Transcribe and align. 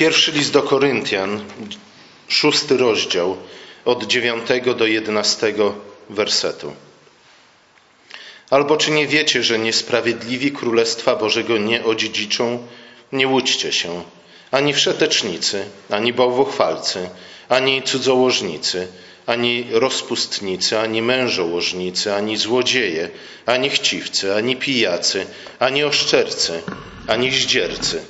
Pierwszy 0.00 0.32
list 0.32 0.52
do 0.52 0.62
Koryntian, 0.62 1.44
szósty 2.28 2.76
rozdział, 2.76 3.36
od 3.84 4.06
dziewiątego 4.06 4.74
do 4.74 4.86
jedenastego 4.86 5.74
wersetu. 6.10 6.72
Albo 8.50 8.76
czy 8.76 8.90
nie 8.90 9.06
wiecie, 9.06 9.42
że 9.42 9.58
niesprawiedliwi 9.58 10.52
Królestwa 10.52 11.16
Bożego 11.16 11.58
nie 11.58 11.84
odziedziczą? 11.84 12.66
Nie 13.12 13.28
łudźcie 13.28 13.72
się. 13.72 14.04
Ani 14.50 14.74
wszetecznicy, 14.74 15.64
ani 15.90 16.12
bałwochwalcy, 16.12 17.08
ani 17.48 17.82
cudzołożnicy, 17.82 18.88
ani 19.26 19.66
rozpustnicy, 19.70 20.78
ani 20.78 21.02
mężołożnicy, 21.02 22.14
ani 22.14 22.36
złodzieje, 22.36 23.10
ani 23.46 23.70
chciwcy, 23.70 24.34
ani 24.34 24.56
pijacy, 24.56 25.26
ani 25.58 25.84
oszczercy, 25.84 26.62
ani 27.06 27.30
zdziercy 27.30 28.04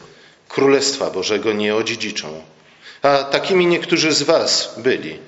Królestwa 0.51 1.11
Bożego 1.11 1.53
nie 1.53 1.75
odziedziczą. 1.75 2.43
A 3.03 3.25
takimi 3.25 3.67
niektórzy 3.67 4.13
z 4.13 4.23
was 4.23 4.75
byli, 4.77 5.19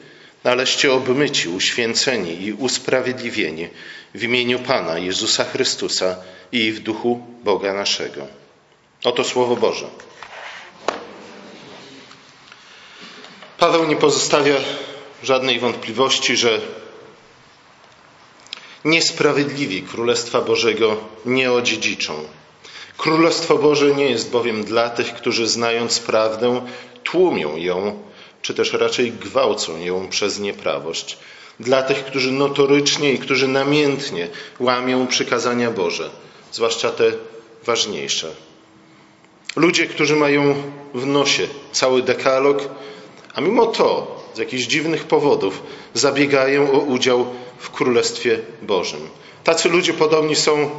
aleście 0.45 0.93
obmyci, 0.93 1.49
uświęceni 1.49 2.43
i 2.43 2.53
usprawiedliwieni 2.53 3.69
w 4.15 4.23
imieniu 4.23 4.59
Pana 4.59 4.99
Jezusa 4.99 5.45
Chrystusa 5.45 6.17
i 6.53 6.73
w 6.73 6.81
duchu 6.81 7.27
Boga 7.45 7.75
naszego. 7.75 8.27
Oto 9.05 9.25
Słowo 9.25 9.57
Boże. 9.57 9.87
Paweł 13.59 13.87
nie 13.87 13.97
pozostawia 13.97 14.55
żadnej 15.23 15.61
wątpliwości, 15.61 16.37
że 16.37 16.61
niesprawiedliwi 18.85 19.83
Królestwa 19.83 20.41
Bożego 20.41 20.97
nie 21.25 21.53
odziedziczą. 21.53 22.25
Królestwo 23.03 23.59
Boże 23.59 23.95
nie 23.95 24.11
jest 24.11 24.31
bowiem 24.31 24.65
dla 24.65 24.91
tych, 24.91 25.15
którzy 25.15 25.47
znając 25.47 25.99
prawdę, 25.99 26.61
tłumią 27.05 27.57
ją, 27.57 27.99
czy 28.43 28.55
też 28.55 28.73
raczej 28.73 29.13
gwałcą 29.13 29.79
ją 29.79 30.09
przez 30.09 30.39
nieprawość. 30.39 31.19
Dla 31.61 31.83
tych, 31.83 32.05
którzy 32.05 32.33
notorycznie 32.33 33.13
i 33.13 33.19
którzy 33.19 33.49
namiętnie 33.49 34.29
łamią 34.61 35.07
przykazania 35.07 35.71
Boże, 35.71 36.11
zwłaszcza 36.53 36.91
te 36.91 37.13
ważniejsze. 37.67 38.35
Ludzie, 39.57 39.87
którzy 39.87 40.17
mają 40.17 40.55
w 40.95 41.07
nosie 41.07 41.47
cały 41.73 42.03
dekalog, 42.03 42.69
a 43.35 43.41
mimo 43.41 43.67
to 43.67 44.17
z 44.35 44.39
jakichś 44.39 44.65
dziwnych 44.65 45.05
powodów 45.05 45.63
zabiegają 45.95 46.73
o 46.73 46.79
udział 46.79 47.27
w 47.59 47.71
Królestwie 47.71 48.39
Bożym. 48.63 49.09
Tacy 49.45 49.69
ludzie 49.69 49.93
podobni 49.93 50.37
są 50.37 50.71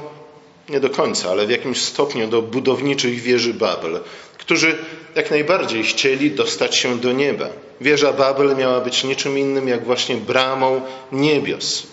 nie 0.70 0.80
do 0.80 0.90
końca, 0.90 1.30
ale 1.30 1.48
w 1.48 1.50
jakimś 1.50 1.82
stopniu 1.82 2.28
do 2.28 2.42
budowniczych 2.42 3.22
wieży 3.22 3.54
Babel, 3.54 4.00
którzy 4.38 4.78
jak 5.16 5.32
najbardziej 5.32 5.84
chcieli 5.84 6.32
dostać 6.32 6.76
się 6.76 7.00
do 7.00 7.12
nieba. 7.12 7.50
Wieża 7.82 8.14
Babel 8.14 8.56
miała 8.56 8.82
być 8.82 9.04
niczym 9.04 9.38
innym 9.38 9.68
jak 9.68 9.86
właśnie 9.86 10.18
bramą 10.18 10.82
niebios. 11.12 11.84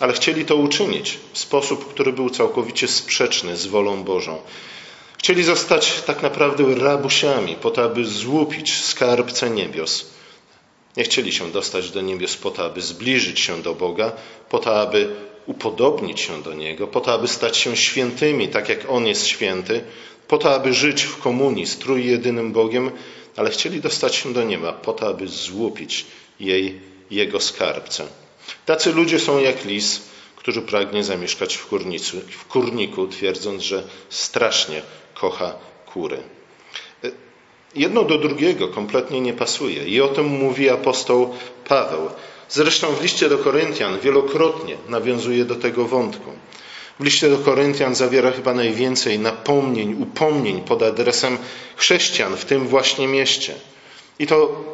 Ale 0.00 0.12
chcieli 0.12 0.44
to 0.44 0.56
uczynić 0.56 1.18
w 1.32 1.38
sposób, 1.38 1.94
który 1.94 2.12
był 2.12 2.30
całkowicie 2.30 2.88
sprzeczny 2.88 3.56
z 3.56 3.66
wolą 3.66 4.04
Bożą. 4.04 4.38
Chcieli 5.18 5.44
zostać 5.44 6.02
tak 6.06 6.22
naprawdę 6.22 6.74
rabusiami, 6.74 7.56
po 7.56 7.70
to, 7.70 7.84
aby 7.84 8.04
złupić 8.04 8.84
skarbce 8.84 9.50
niebios. 9.50 10.06
Nie 10.96 11.04
chcieli 11.04 11.32
się 11.32 11.52
dostać 11.52 11.90
do 11.90 12.00
niebios 12.00 12.36
po 12.36 12.50
to, 12.50 12.64
aby 12.64 12.82
zbliżyć 12.82 13.40
się 13.40 13.62
do 13.62 13.74
Boga, 13.74 14.12
po 14.48 14.58
to, 14.58 14.80
aby 14.80 15.16
upodobnić 15.46 16.20
się 16.20 16.42
do 16.42 16.54
Niego, 16.54 16.86
po 16.86 17.00
to, 17.00 17.12
aby 17.12 17.28
stać 17.28 17.56
się 17.56 17.76
świętymi, 17.76 18.48
tak 18.48 18.68
jak 18.68 18.90
On 18.90 19.06
jest 19.06 19.26
święty, 19.26 19.84
po 20.28 20.38
to, 20.38 20.54
aby 20.54 20.72
żyć 20.72 21.02
w 21.02 21.18
komunii 21.18 21.66
z 21.66 21.78
trójjedynym 21.78 22.52
Bogiem, 22.52 22.90
ale 23.36 23.50
chcieli 23.50 23.80
dostać 23.80 24.14
się 24.14 24.32
do 24.32 24.42
nieba 24.42 24.72
po 24.72 24.92
to, 24.92 25.08
aby 25.08 25.28
złupić 25.28 26.06
jej, 26.40 26.80
Jego 27.10 27.40
skarbce. 27.40 28.06
Tacy 28.66 28.92
ludzie 28.92 29.18
są 29.18 29.38
jak 29.38 29.64
lis, 29.64 30.00
który 30.36 30.62
pragnie 30.62 31.04
zamieszkać 31.04 31.56
w, 31.56 31.66
kurnicu, 31.66 32.20
w 32.20 32.44
kurniku, 32.44 33.06
twierdząc, 33.06 33.62
że 33.62 33.82
strasznie 34.08 34.82
kocha 35.14 35.54
kury. 35.86 36.22
Jedno 37.74 38.04
do 38.04 38.18
drugiego 38.18 38.68
kompletnie 38.68 39.20
nie 39.20 39.32
pasuje 39.32 39.84
i 39.84 40.00
o 40.00 40.08
tym 40.08 40.26
mówi 40.26 40.70
apostoł 40.70 41.34
Paweł. 41.68 42.10
Zresztą 42.50 42.94
w 42.94 43.02
liście 43.02 43.28
do 43.28 43.38
Koryntian 43.38 44.00
wielokrotnie 44.00 44.76
nawiązuje 44.88 45.44
do 45.44 45.54
tego 45.54 45.84
wątku. 45.84 46.30
W 47.00 47.04
liście 47.04 47.30
do 47.30 47.38
Koryntian 47.38 47.94
zawiera 47.94 48.30
chyba 48.30 48.54
najwięcej 48.54 49.18
napomnień, 49.18 50.02
upomnień 50.02 50.60
pod 50.60 50.82
adresem 50.82 51.38
chrześcijan 51.76 52.36
w 52.36 52.44
tym 52.44 52.68
właśnie 52.68 53.08
mieście. 53.08 53.54
I 54.18 54.26
to 54.26 54.64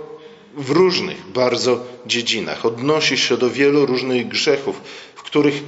w 0.56 0.70
różnych 0.70 1.26
bardzo 1.26 1.84
dziedzinach. 2.06 2.66
Odnosi 2.66 3.18
się 3.18 3.36
do 3.36 3.50
wielu 3.50 3.86
różnych 3.86 4.28
grzechów, 4.28 4.80
w 5.14 5.22
których 5.22 5.62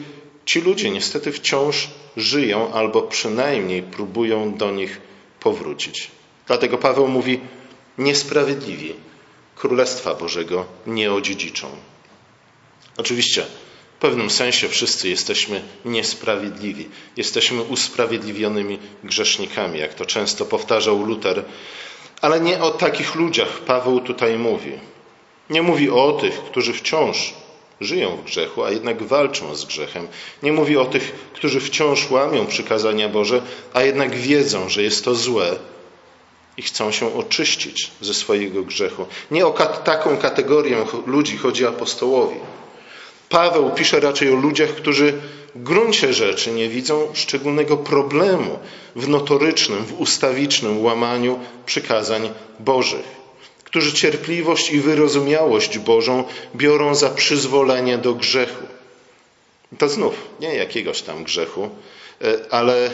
ci 0.46 0.60
ludzie 0.60 0.90
niestety 0.90 1.32
wciąż 1.32 1.88
żyją 2.16 2.72
albo 2.72 3.02
przynajmniej 3.02 3.82
próbują 3.82 4.54
do 4.54 4.70
nich 4.70 5.00
powrócić. 5.40 6.10
Dlatego 6.46 6.78
Paweł 6.78 7.08
mówi: 7.08 7.40
Niesprawiedliwi 7.98 8.94
Królestwa 9.56 10.14
Bożego 10.14 10.64
nie 10.86 11.12
odziedziczą. 11.12 11.66
Oczywiście, 12.98 13.42
w 13.98 14.00
pewnym 14.00 14.30
sensie 14.30 14.68
wszyscy 14.68 15.08
jesteśmy 15.08 15.62
niesprawiedliwi. 15.84 16.88
Jesteśmy 17.16 17.62
usprawiedliwionymi 17.62 18.78
grzesznikami, 19.04 19.78
jak 19.78 19.94
to 19.94 20.06
często 20.06 20.44
powtarzał 20.44 21.04
Luter. 21.04 21.44
Ale 22.20 22.40
nie 22.40 22.60
o 22.60 22.70
takich 22.70 23.14
ludziach 23.14 23.58
Paweł 23.58 24.00
tutaj 24.00 24.38
mówi. 24.38 24.72
Nie 25.50 25.62
mówi 25.62 25.90
o 25.90 26.12
tych, 26.12 26.42
którzy 26.42 26.72
wciąż 26.72 27.34
żyją 27.80 28.16
w 28.16 28.24
grzechu, 28.24 28.64
a 28.64 28.70
jednak 28.70 29.02
walczą 29.02 29.54
z 29.54 29.64
grzechem. 29.64 30.08
Nie 30.42 30.52
mówi 30.52 30.76
o 30.76 30.84
tych, 30.84 31.12
którzy 31.32 31.60
wciąż 31.60 32.10
łamią 32.10 32.46
przykazania 32.46 33.08
Boże, 33.08 33.42
a 33.74 33.82
jednak 33.82 34.16
wiedzą, 34.16 34.68
że 34.68 34.82
jest 34.82 35.04
to 35.04 35.14
złe 35.14 35.56
i 36.56 36.62
chcą 36.62 36.92
się 36.92 37.14
oczyścić 37.14 37.90
ze 38.00 38.14
swojego 38.14 38.62
grzechu. 38.62 39.06
Nie 39.30 39.46
o 39.46 39.50
taką 39.84 40.16
kategorię 40.16 40.84
ludzi 41.06 41.36
chodzi 41.36 41.66
apostołowi. 41.66 42.36
Paweł 43.28 43.70
pisze 43.70 44.00
raczej 44.00 44.32
o 44.32 44.34
ludziach, 44.34 44.70
którzy 44.70 45.12
w 45.54 45.62
gruncie 45.62 46.12
rzeczy 46.12 46.52
nie 46.52 46.68
widzą 46.68 47.08
szczególnego 47.14 47.76
problemu 47.76 48.58
w 48.96 49.08
notorycznym, 49.08 49.84
w 49.84 50.00
ustawicznym 50.00 50.84
łamaniu 50.84 51.38
przykazań 51.66 52.30
Bożych, 52.60 53.06
którzy 53.64 53.92
cierpliwość 53.92 54.70
i 54.70 54.80
wyrozumiałość 54.80 55.78
Bożą 55.78 56.24
biorą 56.56 56.94
za 56.94 57.10
przyzwolenie 57.10 57.98
do 57.98 58.14
grzechu. 58.14 58.64
To 59.78 59.88
znów 59.88 60.14
nie 60.40 60.54
jakiegoś 60.54 61.02
tam 61.02 61.24
grzechu, 61.24 61.70
e, 62.22 62.38
ale 62.50 62.90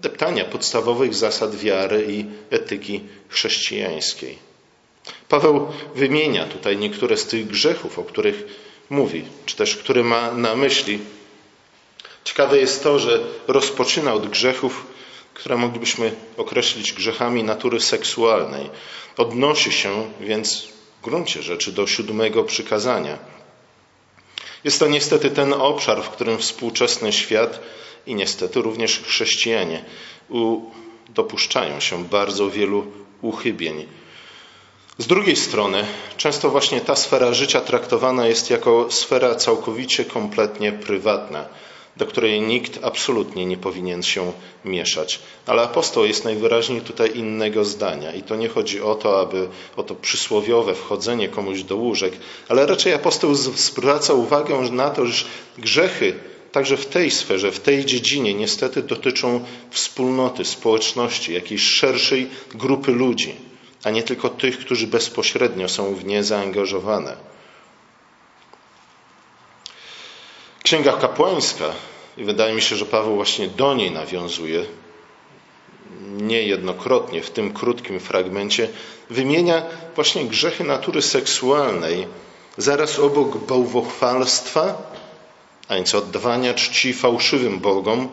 deptania 0.00 0.44
podstawowych 0.44 1.14
zasad 1.14 1.56
wiary 1.56 2.06
i 2.08 2.24
etyki 2.50 3.00
chrześcijańskiej. 3.28 4.38
Paweł 5.28 5.66
wymienia 5.94 6.46
tutaj 6.46 6.76
niektóre 6.76 7.16
z 7.16 7.26
tych 7.26 7.46
grzechów, 7.46 7.98
o 7.98 8.02
których 8.02 8.67
mówi, 8.90 9.24
czy 9.46 9.56
też 9.56 9.76
który 9.76 10.04
ma 10.04 10.32
na 10.32 10.54
myśli. 10.54 10.98
Ciekawe 12.24 12.58
jest 12.58 12.82
to, 12.82 12.98
że 12.98 13.20
rozpoczyna 13.48 14.14
od 14.14 14.28
grzechów, 14.28 14.86
które 15.34 15.56
moglibyśmy 15.56 16.14
określić 16.36 16.92
grzechami 16.92 17.44
natury 17.44 17.80
seksualnej. 17.80 18.70
Odnosi 19.16 19.72
się 19.72 20.12
więc 20.20 20.62
w 20.62 21.04
gruncie 21.04 21.42
rzeczy 21.42 21.72
do 21.72 21.86
siódmego 21.86 22.44
przykazania. 22.44 23.18
Jest 24.64 24.78
to 24.78 24.86
niestety 24.86 25.30
ten 25.30 25.52
obszar, 25.52 26.02
w 26.02 26.10
którym 26.10 26.38
współczesny 26.38 27.12
świat 27.12 27.60
i 28.06 28.14
niestety 28.14 28.62
również 28.62 29.00
chrześcijanie 29.00 29.84
dopuszczają 31.08 31.80
się 31.80 32.04
bardzo 32.04 32.50
wielu 32.50 32.86
uchybień 33.22 33.86
z 34.98 35.06
drugiej 35.06 35.36
strony, 35.36 35.84
często 36.16 36.50
właśnie 36.50 36.80
ta 36.80 36.96
sfera 36.96 37.34
życia 37.34 37.60
traktowana 37.60 38.26
jest 38.26 38.50
jako 38.50 38.86
sfera 38.90 39.34
całkowicie, 39.34 40.04
kompletnie 40.04 40.72
prywatna, 40.72 41.44
do 41.96 42.06
której 42.06 42.40
nikt 42.40 42.84
absolutnie 42.84 43.46
nie 43.46 43.56
powinien 43.56 44.02
się 44.02 44.32
mieszać. 44.64 45.20
Ale 45.46 45.62
apostoł 45.62 46.04
jest 46.04 46.24
najwyraźniej 46.24 46.80
tutaj 46.80 47.10
innego 47.14 47.64
zdania 47.64 48.12
i 48.12 48.22
to 48.22 48.36
nie 48.36 48.48
chodzi 48.48 48.80
o 48.80 48.94
to, 48.94 49.20
aby 49.20 49.48
o 49.76 49.82
to 49.82 49.94
przysłowiowe 49.94 50.74
wchodzenie 50.74 51.28
komuś 51.28 51.62
do 51.62 51.76
łóżek, 51.76 52.12
ale 52.48 52.66
raczej 52.66 52.92
apostoł 52.94 53.34
zwraca 53.34 54.12
uwagę 54.14 54.60
na 54.72 54.90
to, 54.90 55.06
że 55.06 55.24
grzechy 55.58 56.14
także 56.52 56.76
w 56.76 56.86
tej 56.86 57.10
sferze, 57.10 57.52
w 57.52 57.60
tej 57.60 57.84
dziedzinie 57.84 58.34
niestety 58.34 58.82
dotyczą 58.82 59.44
wspólnoty, 59.70 60.44
społeczności, 60.44 61.34
jakiejś 61.34 61.62
szerszej 61.62 62.28
grupy 62.54 62.92
ludzi 62.92 63.47
a 63.84 63.90
nie 63.90 64.02
tylko 64.02 64.28
tych, 64.28 64.58
którzy 64.58 64.86
bezpośrednio 64.86 65.68
są 65.68 65.94
w 65.94 66.04
nie 66.04 66.24
zaangażowane. 66.24 67.16
Księga 70.62 70.92
kapłańska, 70.92 71.72
i 72.16 72.24
wydaje 72.24 72.54
mi 72.54 72.62
się, 72.62 72.76
że 72.76 72.86
Paweł 72.86 73.14
właśnie 73.14 73.48
do 73.48 73.74
niej 73.74 73.90
nawiązuje, 73.90 74.64
niejednokrotnie 76.00 77.22
w 77.22 77.30
tym 77.30 77.52
krótkim 77.52 78.00
fragmencie, 78.00 78.68
wymienia 79.10 79.62
właśnie 79.94 80.24
grzechy 80.24 80.64
natury 80.64 81.02
seksualnej 81.02 82.06
zaraz 82.56 82.98
obok 82.98 83.36
bałwochwalstwa, 83.36 84.92
a 85.68 85.74
więc 85.74 85.94
oddawania 85.94 86.54
czci 86.54 86.92
fałszywym 86.92 87.58
bogom, 87.58 88.08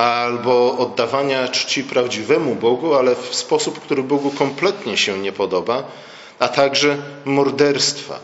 albo 0.00 0.78
oddawania 0.78 1.48
czci 1.48 1.84
prawdziwemu 1.84 2.54
Bogu, 2.54 2.94
ale 2.94 3.14
w 3.14 3.34
sposób, 3.34 3.80
który 3.80 4.02
Bogu 4.02 4.30
kompletnie 4.30 4.96
się 4.96 5.18
nie 5.18 5.32
podoba, 5.32 5.84
a 6.38 6.48
także 6.48 6.96
morderstwa, 7.24 8.20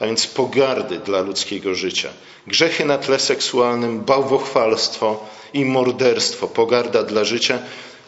a 0.00 0.06
więc 0.06 0.26
pogardy 0.26 0.98
dla 0.98 1.20
ludzkiego 1.20 1.74
życia. 1.74 2.08
Grzechy 2.46 2.84
na 2.84 2.98
tle 2.98 3.18
seksualnym, 3.18 4.00
bałwochwalstwo 4.00 5.26
i 5.52 5.64
morderstwo, 5.64 6.48
pogarda 6.48 7.02
dla 7.02 7.24
życia, 7.24 7.58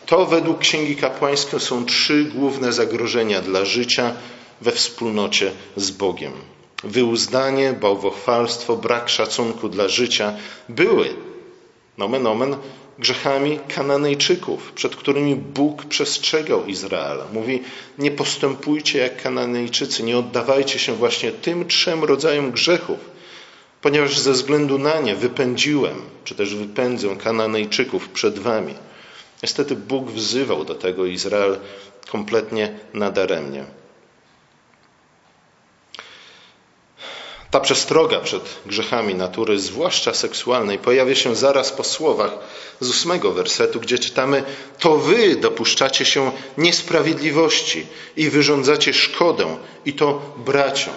to 0.07 0.27
według 0.27 0.59
Księgi 0.59 0.97
Kapłańskiej 0.97 1.61
są 1.61 1.85
trzy 1.85 2.25
główne 2.25 2.73
zagrożenia 2.73 3.43
dla 3.43 3.65
życia 3.65 4.13
we 4.61 4.73
wspólnocie 4.73 5.53
z 5.77 5.91
Bogiem. 5.91 6.33
Wyuzdanie, 6.85 7.73
bałwochwalstwo, 7.73 8.77
brak 8.77 9.09
szacunku 9.09 9.69
dla 9.69 9.89
życia 9.89 10.35
były, 10.69 11.15
nomen 11.99 12.27
omen, 12.27 12.57
grzechami 12.99 13.59
Kananejczyków, 13.75 14.73
przed 14.73 14.97
którymi 14.97 15.37
Bóg 15.37 15.85
przestrzegał 15.85 16.67
Izraela. 16.67 17.25
Mówi, 17.33 17.63
nie 17.99 18.11
postępujcie 18.11 18.99
jak 18.99 19.23
Kananejczycy, 19.23 20.03
nie 20.03 20.19
oddawajcie 20.19 20.79
się 20.79 20.93
właśnie 20.95 21.33
tym 21.33 21.69
trzem 21.69 22.05
rodzajom 22.05 22.51
grzechów, 22.51 22.99
ponieważ 23.83 24.19
ze 24.19 24.33
względu 24.33 24.79
na 24.79 25.01
nie 25.01 25.17
wypędziłem, 25.17 26.03
czy 26.25 26.35
też 26.35 26.55
wypędzę 26.55 27.17
Kananejczyków 27.17 28.09
przed 28.09 28.39
wami. 28.39 28.75
Niestety 29.43 29.77
Bóg 29.77 30.11
wzywał 30.11 30.65
do 30.65 30.75
tego 30.75 31.07
Izrael 31.07 31.59
kompletnie 32.11 32.79
nadaremnie. 32.95 33.65
Ta 37.57 37.61
przestroga 37.61 38.21
przed 38.21 38.43
grzechami 38.67 39.15
natury, 39.15 39.59
zwłaszcza 39.59 40.15
seksualnej, 40.15 40.79
pojawia 40.79 41.15
się 41.15 41.37
zaraz 41.37 41.73
po 41.73 41.85
słowach 41.85 42.39
z 42.81 42.89
ósmego 42.89 43.33
wersetu, 43.33 43.81
gdzie 43.81 43.99
czytamy: 43.99 44.45
To 44.79 44.97
wy 44.97 45.37
dopuszczacie 45.37 46.05
się 46.05 46.33
niesprawiedliwości 46.59 47.87
i 48.17 48.31
wyrządzacie 48.31 48.95
szkodę, 48.95 49.57
i 49.85 49.93
to 49.93 50.35
braciom. 50.37 50.95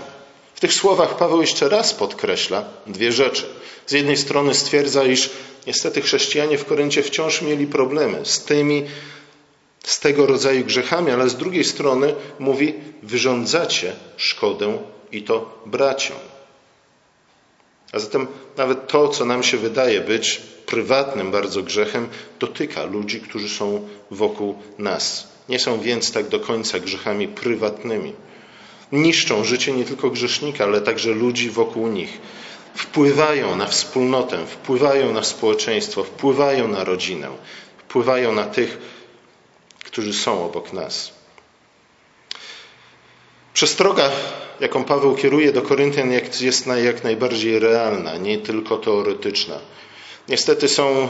W 0.56 0.60
tych 0.60 0.74
słowach 0.74 1.18
Paweł 1.18 1.42
jeszcze 1.42 1.70
raz 1.70 1.94
podkreśla 1.94 2.64
dwie 2.88 3.12
rzeczy. 3.12 3.46
Z 3.86 3.92
jednej 3.92 4.18
strony 4.18 4.54
stwierdza, 4.54 5.04
iż 5.04 5.30
niestety 5.68 6.02
chrześcijanie 6.02 6.58
w 6.58 6.66
Koryncie 6.66 7.04
wciąż 7.04 7.42
mieli 7.42 7.68
problemy 7.68 8.26
z 8.26 8.44
tymi, 8.44 8.86
z 9.84 10.00
tego 10.00 10.26
rodzaju 10.26 10.66
grzechami, 10.66 11.12
ale 11.12 11.30
z 11.30 11.36
drugiej 11.36 11.64
strony 11.64 12.16
mówi: 12.40 12.74
wyrządzacie 13.04 13.94
szkodę 14.18 14.78
i 15.12 15.24
to 15.24 15.62
braciom. 15.66 16.18
A 17.92 18.00
zatem 18.00 18.28
nawet 18.58 18.88
to, 18.88 19.08
co 19.08 19.26
nam 19.26 19.44
się 19.44 19.58
wydaje 19.58 20.02
być 20.02 20.42
prywatnym 20.66 21.32
bardzo 21.32 21.64
grzechem, 21.64 22.08
dotyka 22.40 22.86
ludzi, 22.86 23.22
którzy 23.22 23.50
są 23.50 23.88
wokół 24.12 24.56
nas. 24.78 25.28
Nie 25.50 25.60
są 25.60 25.80
więc 25.80 26.12
tak 26.12 26.28
do 26.28 26.40
końca 26.40 26.80
grzechami 26.80 27.28
prywatnymi. 27.28 28.14
Niszczą 28.92 29.44
życie 29.44 29.74
nie 29.74 29.86
tylko 29.86 30.10
grzesznika, 30.10 30.64
ale 30.64 30.82
także 30.82 31.12
ludzi 31.12 31.50
wokół 31.50 31.88
nich. 31.88 32.18
Wpływają 32.76 33.56
na 33.56 33.68
wspólnotę, 33.68 34.46
wpływają 34.46 35.14
na 35.14 35.24
społeczeństwo, 35.24 36.04
wpływają 36.04 36.68
na 36.68 36.84
rodzinę, 36.84 37.30
wpływają 37.78 38.32
na 38.32 38.44
tych, 38.44 38.78
którzy 39.86 40.14
są 40.14 40.46
obok 40.46 40.74
nas. 40.74 41.19
Przestroga 43.60 44.12
jaką 44.60 44.84
Paweł 44.84 45.16
kieruje 45.16 45.52
do 45.52 45.62
Koryntian, 45.62 46.12
jest 46.42 46.68
jak 46.84 47.04
najbardziej 47.04 47.60
realna, 47.60 48.18
nie 48.18 48.38
tylko 48.38 48.78
teoretyczna. 48.78 49.60
Niestety 50.30 50.68
są 50.68 51.08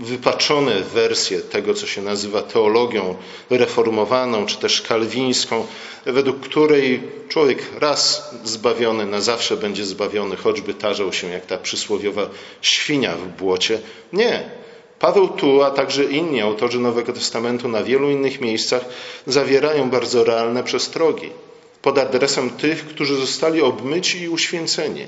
wypaczone 0.00 0.80
wersje 0.80 1.40
tego, 1.40 1.74
co 1.74 1.86
się 1.86 2.02
nazywa 2.02 2.42
teologią 2.42 3.16
reformowaną, 3.50 4.46
czy 4.46 4.56
też 4.56 4.82
kalwińską, 4.82 5.66
według 6.06 6.40
której 6.40 7.02
człowiek 7.28 7.62
raz 7.80 8.30
zbawiony, 8.44 9.06
na 9.06 9.20
zawsze 9.20 9.56
będzie 9.56 9.84
zbawiony, 9.84 10.36
choćby 10.36 10.74
tarzał 10.74 11.12
się 11.12 11.28
jak 11.28 11.46
ta 11.46 11.58
przysłowiowa 11.58 12.26
świnia 12.62 13.14
w 13.14 13.26
błocie. 13.26 13.78
Nie. 14.12 14.50
Paweł 14.98 15.28
tu, 15.28 15.62
a 15.62 15.70
także 15.70 16.04
inni 16.04 16.40
autorzy 16.40 16.78
Nowego 16.78 17.12
Testamentu 17.12 17.68
na 17.68 17.82
wielu 17.82 18.10
innych 18.10 18.40
miejscach 18.40 18.84
zawierają 19.26 19.90
bardzo 19.90 20.24
realne 20.24 20.64
przestrogi 20.64 21.30
pod 21.82 21.98
adresem 21.98 22.50
tych, 22.50 22.86
którzy 22.86 23.16
zostali 23.16 23.62
obmyci 23.62 24.20
i 24.20 24.28
uświęceni, 24.28 25.06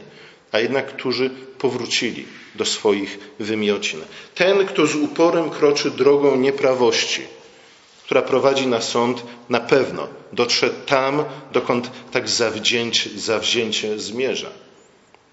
a 0.53 0.59
jednak 0.59 0.87
którzy 0.87 1.31
powrócili 1.59 2.27
do 2.55 2.65
swoich 2.65 3.19
wymiocin. 3.39 4.01
Ten, 4.35 4.67
kto 4.67 4.87
z 4.87 4.95
uporem 4.95 5.51
kroczy 5.51 5.91
drogą 5.91 6.37
nieprawości, 6.37 7.23
która 8.05 8.23
prowadzi 8.23 8.67
na 8.67 8.81
sąd, 8.81 9.25
na 9.49 9.61
pewno 9.61 10.09
dotrze 10.33 10.71
tam, 10.71 11.25
dokąd 11.53 11.91
tak 12.13 12.29
zawzięcie, 12.29 13.11
zawzięcie 13.17 13.99
zmierza. 13.99 14.51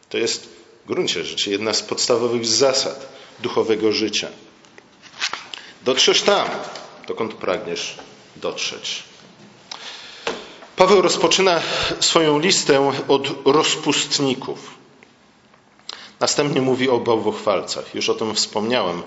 To 0.09 0.17
jest 0.17 0.49
w 0.83 0.87
gruncie 0.87 1.23
rzeczy 1.23 1.51
jedna 1.51 1.73
z 1.73 1.81
podstawowych 1.81 2.45
zasad 2.45 3.09
duchowego 3.39 3.91
życia. 3.91 4.27
Dotrzesz 5.85 6.21
tam, 6.21 6.49
dokąd 7.07 7.33
pragniesz 7.33 7.97
dotrzeć. 8.35 9.10
Paweł 10.75 11.01
rozpoczyna 11.01 11.61
swoją 11.99 12.39
listę 12.39 12.91
od 13.07 13.27
rozpustników. 13.45 14.81
Następnie 16.19 16.61
mówi 16.61 16.89
o 16.89 16.99
bałwochwalcach. 16.99 17.95
Już 17.95 18.09
o 18.09 18.13
tym 18.13 18.35
wspomniałem. 18.35 19.03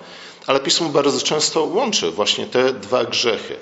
Ale 0.47 0.61
pismo 0.61 0.89
bardzo 0.89 1.21
często 1.21 1.65
łączy 1.65 2.11
właśnie 2.11 2.47
te 2.47 2.73
dwa 2.73 3.05
grzechy, 3.05 3.57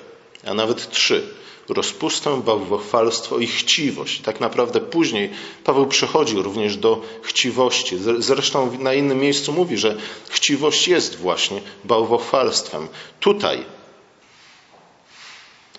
a 0.45 0.53
nawet 0.53 0.89
trzy. 0.89 1.33
Rozpustę, 1.69 2.41
bałwochwalstwo 2.45 3.39
i 3.39 3.47
chciwość. 3.47 4.21
Tak 4.21 4.39
naprawdę 4.39 4.79
później 4.79 5.29
Paweł 5.63 5.87
przechodzi 5.87 6.35
również 6.35 6.77
do 6.77 7.01
chciwości. 7.21 7.97
Zresztą 8.19 8.77
na 8.79 8.93
innym 8.93 9.19
miejscu 9.19 9.53
mówi, 9.53 9.77
że 9.77 9.97
chciwość 10.29 10.87
jest 10.87 11.15
właśnie 11.15 11.61
bałwochwalstwem. 11.83 12.87
Tutaj, 13.19 13.65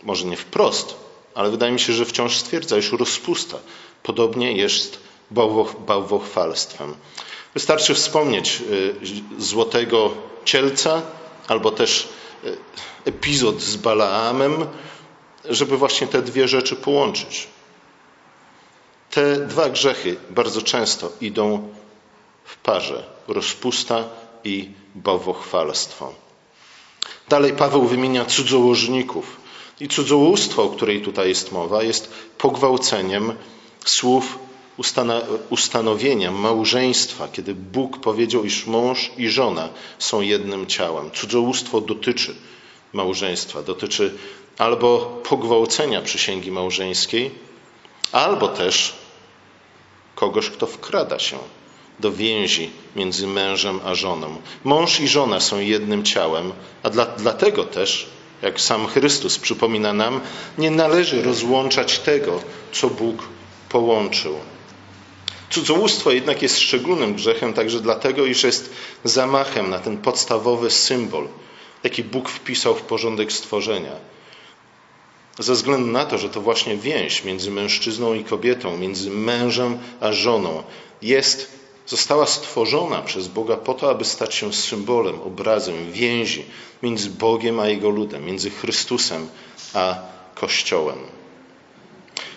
może 0.03 0.25
nie 0.27 0.37
wprost, 0.37 1.04
ale 1.35 1.51
wydaje 1.51 1.73
mi 1.73 1.81
się, 1.81 1.93
że 1.93 2.05
wciąż 2.05 2.37
stwierdza, 2.37 2.79
iż 2.79 2.93
rozpusta 2.93 3.59
podobnie 4.03 4.53
jest 4.53 4.99
bałwochwalstwem. 5.87 6.95
Wystarczy 7.55 7.95
wspomnieć 7.95 8.63
y, 8.71 8.95
złotego 9.39 10.15
cielca 10.45 11.03
albo 11.49 11.71
też 11.71 12.09
y, 12.45 12.57
epizod 13.05 13.61
z 13.61 13.77
Balaamem, 13.77 14.67
żeby 15.45 15.77
właśnie 15.77 16.07
te 16.07 16.23
dwie 16.23 16.49
rzeczy 16.49 16.77
połączyć. 16.77 17.47
Te 19.11 19.37
dwa 19.37 19.69
grzechy 19.69 20.17
bardzo 20.31 20.63
często 20.63 21.13
idą 21.21 21.69
w 22.45 22.57
parze 22.57 23.05
rozpusta 23.29 24.05
i 24.45 24.71
bałwochwalstwo. 24.95 26.15
Dalej 27.29 27.53
Paweł 27.53 27.87
wymienia 27.87 28.25
cudzołożników. 28.25 29.44
I 29.81 29.89
cudzołóstwo, 29.89 30.63
o 30.63 30.69
której 30.69 31.03
tutaj 31.03 31.29
jest 31.29 31.53
mowa, 31.53 31.83
jest 31.83 32.13
pogwałceniem 32.39 33.33
słów 33.85 34.39
ustanowienia 35.51 36.33
małżeństwa, 36.33 37.29
kiedy 37.33 37.55
Bóg 37.55 37.99
powiedział, 37.99 38.45
iż 38.45 38.67
mąż 38.67 39.11
i 39.19 39.29
żona 39.29 39.69
są 39.99 40.21
jednym 40.21 40.67
ciałem. 40.67 41.11
Cudzołóstwo 41.11 41.81
dotyczy 41.81 42.35
małżeństwa, 42.93 43.63
dotyczy 43.63 44.15
albo 44.59 45.21
pogwałcenia 45.29 46.03
przysięgi 46.03 46.51
małżeńskiej, 46.51 47.31
albo 48.13 48.49
też 48.49 48.95
kogoś, 50.15 50.51
kto 50.51 50.67
wkrada 50.67 51.19
się 51.19 51.39
do 52.01 52.13
więzi 52.13 52.71
między 52.97 53.27
mężem 53.27 53.81
a 53.85 53.95
żoną. 53.95 54.37
Mąż 54.65 55.01
i 55.01 55.09
żona 55.09 55.41
są 55.41 55.59
jednym 55.59 56.05
ciałem, 56.05 56.53
a 56.83 56.91
dla, 56.91 57.07
dlatego 57.07 57.65
też 57.65 58.07
jak 58.45 58.61
sam 58.61 58.87
Chrystus 58.87 59.39
przypomina 59.39 59.93
nam, 59.93 60.21
nie 60.59 60.71
należy 60.71 61.23
rozłączać 61.23 61.99
tego, 61.99 62.43
co 62.73 62.91
Bóg 62.91 63.29
połączył. 63.69 64.35
Cudzołóstwo 65.51 66.11
jednak 66.11 66.43
jest 66.43 66.59
szczególnym 66.59 67.15
grzechem 67.15 67.53
także 67.53 67.81
dlatego, 67.81 68.27
iż 68.27 68.43
jest 68.43 68.71
zamachem 69.05 69.71
na 69.71 69.79
ten 69.79 69.99
podstawowy 69.99 70.71
symbol, 70.71 71.29
jaki 71.85 72.05
Bóg 72.05 72.29
wpisał 72.29 72.75
w 72.75 72.83
porządek 72.83 73.33
stworzenia. 73.33 73.93
Ze 75.39 75.53
względu 75.53 75.87
na 75.87 76.05
to, 76.05 76.19
że 76.19 76.29
to 76.29 76.41
właśnie 76.41 76.77
więź 76.77 77.25
między 77.25 77.51
mężczyzną 77.51 78.15
i 78.15 78.25
kobietą, 78.25 78.77
między 78.77 79.11
mężem 79.11 79.79
a 80.01 80.13
żoną 80.13 80.63
jest 81.03 81.64
została 81.87 82.27
stworzona 82.27 83.03
przez 83.03 83.29
Boga 83.29 83.57
po 83.57 83.75
to, 83.75 83.91
aby 83.91 84.05
stać 84.05 84.35
się 84.35 84.53
symbolem, 84.53 85.21
obrazem 85.21 85.93
więzi 85.93 86.45
między 86.83 87.11
Bogiem 87.11 87.61
a 87.61 87.69
Jego 87.69 87.89
ludem, 87.89 88.25
między 88.25 88.51
Chrystusem 88.51 89.29
a 89.75 89.97
Kościołem. 90.35 90.99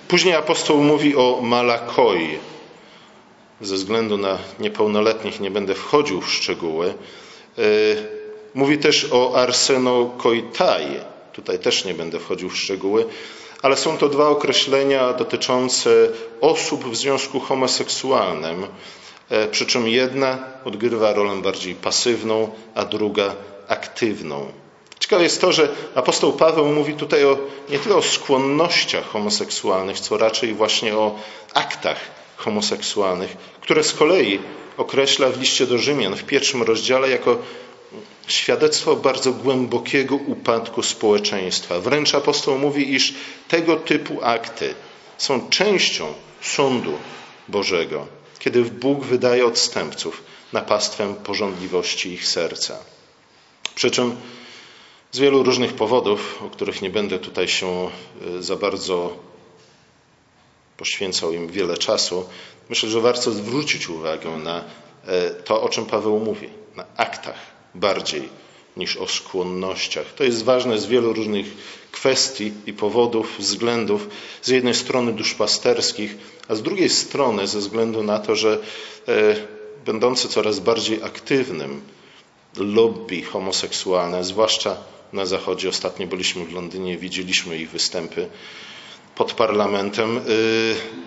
Później 0.08 0.36
apostoł 0.36 0.84
mówi 0.84 1.16
o 1.16 1.40
Malakoi. 1.42 2.40
Ze 3.62 3.76
względu 3.76 4.18
na 4.18 4.38
niepełnoletnich 4.60 5.40
nie 5.40 5.52
będę 5.52 5.76
wchodził 5.76 6.22
w 6.22 6.32
szczegóły. 6.32 6.94
E, 7.58 7.62
mówi 8.54 8.78
też 8.78 9.08
o 9.12 9.36
arsenokoitai. 9.36 11.00
Tutaj 11.34 11.60
też 11.60 11.86
nie 11.86 11.94
będę 11.94 12.20
wchodził 12.20 12.50
w 12.50 12.58
szczegóły, 12.58 13.06
ale 13.62 13.78
są 13.78 13.98
to 13.98 14.10
dwa 14.10 14.28
określenia 14.30 15.14
dotyczące 15.14 15.90
osób 16.42 16.86
w 16.86 16.96
związku 16.96 17.40
homoseksualnym, 17.40 18.68
przy 19.52 19.66
czym 19.66 19.88
jedna 19.88 20.38
odgrywa 20.66 21.14
rolę 21.14 21.42
bardziej 21.42 21.76
pasywną, 21.76 22.50
a 22.76 22.86
druga 22.86 23.36
aktywną. 23.68 24.52
Ciekawe 25.00 25.24
jest 25.24 25.42
to, 25.42 25.52
że 25.52 25.70
apostoł 25.96 26.34
Paweł 26.34 26.66
mówi 26.66 26.94
tutaj 26.94 27.26
o, 27.26 27.38
nie 27.70 27.80
tyle 27.80 27.96
o 27.96 28.02
skłonnościach 28.02 29.06
homoseksualnych, 29.06 30.00
co 30.00 30.18
raczej 30.18 30.54
właśnie 30.54 30.96
o 30.96 31.20
aktach 31.54 31.98
homoseksualnych, 32.38 33.38
które 33.62 33.84
z 33.84 33.94
kolei 33.94 34.40
określa 34.78 35.30
w 35.30 35.40
liście 35.40 35.68
do 35.68 35.78
Rzymian 35.78 36.16
w 36.16 36.24
pierwszym 36.24 36.64
rozdziale 36.64 37.10
jako 37.10 37.38
świadectwo 38.28 38.96
bardzo 38.96 39.32
głębokiego 39.32 40.16
upadku 40.16 40.84
społeczeństwa. 40.84 41.80
Wręcz 41.80 42.16
apostoł 42.16 42.58
mówi, 42.58 42.94
iż 42.94 43.14
tego 43.48 43.76
typu 43.76 44.20
akty 44.24 44.74
są 45.18 45.50
częścią 45.50 46.14
sądu 46.42 46.94
Bożego, 47.48 48.08
kiedy 48.40 48.64
Bóg 48.64 49.04
wydaje 49.04 49.46
odstępców 49.46 50.24
na 50.54 50.62
pastwę 50.62 51.16
porządliwości 51.24 52.14
ich 52.14 52.28
serca. 52.28 52.80
Przy 53.76 53.92
czym 53.92 54.16
z 55.12 55.20
wielu 55.20 55.44
różnych 55.44 55.74
powodów, 55.74 56.44
o 56.46 56.50
których 56.50 56.82
nie 56.82 56.90
będę 56.90 57.20
tutaj 57.20 57.48
się 57.48 57.90
e, 58.38 58.44
za 58.44 58.56
bardzo 58.56 59.18
poświęcał 60.78 61.34
im 61.34 61.48
wiele 61.48 61.78
czasu, 61.78 62.30
myślę, 62.70 62.90
że 62.90 63.02
warto 63.02 63.32
zwrócić 63.32 63.90
uwagę 63.90 64.30
na 64.30 64.64
e, 65.06 65.30
to, 65.30 65.62
o 65.62 65.70
czym 65.70 65.86
Paweł 65.86 66.20
mówi, 66.20 66.50
na 66.76 66.86
aktach 66.98 67.40
bardziej 67.76 68.30
niż 68.78 68.98
o 68.98 69.08
skłonnościach. 69.08 70.14
To 70.14 70.24
jest 70.24 70.44
ważne 70.44 70.80
z 70.80 70.86
wielu 70.86 71.14
różnych 71.14 71.46
kwestii 71.92 72.52
i 72.66 72.74
powodów, 72.74 73.36
względów. 73.40 74.08
Z 74.42 74.48
jednej 74.48 74.74
strony 74.74 75.14
duszpasterskich, 75.14 76.18
a 76.48 76.56
z 76.56 76.62
drugiej 76.62 76.90
strony 76.90 77.48
ze 77.48 77.60
względu 77.60 78.04
na 78.04 78.20
to, 78.20 78.36
że 78.36 78.60
e, 79.08 79.36
będący 79.86 80.28
coraz 80.30 80.60
bardziej 80.60 81.04
aktywnym 81.04 81.82
lobby 82.58 83.22
homoseksualne, 83.22 84.24
zwłaszcza 84.24 84.78
na 85.14 85.26
Zachodzie. 85.26 85.70
Ostatnio 85.70 86.08
byliśmy 86.08 86.46
w 86.46 86.54
Londynie, 86.54 86.98
widzieliśmy 86.98 87.58
ich 87.58 87.70
występy 87.70 88.30
pod 89.18 89.34
parlamentem. 89.34 90.18
Y, 90.18 90.22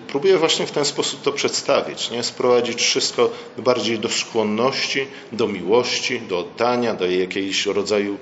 próbuję 0.08 0.38
właśnie 0.38 0.66
w 0.66 0.70
ten 0.70 0.84
sposób 0.84 1.22
to 1.22 1.32
przedstawić, 1.32 2.10
nie? 2.10 2.22
sprowadzić 2.22 2.82
wszystko 2.82 3.30
bardziej 3.58 3.98
do 3.98 4.08
skłonności, 4.08 5.06
do 5.32 5.48
miłości, 5.48 6.20
do 6.20 6.38
oddania, 6.38 6.94
do 6.94 7.06
jakiegoś 7.06 7.66
rodzaju 7.66 8.18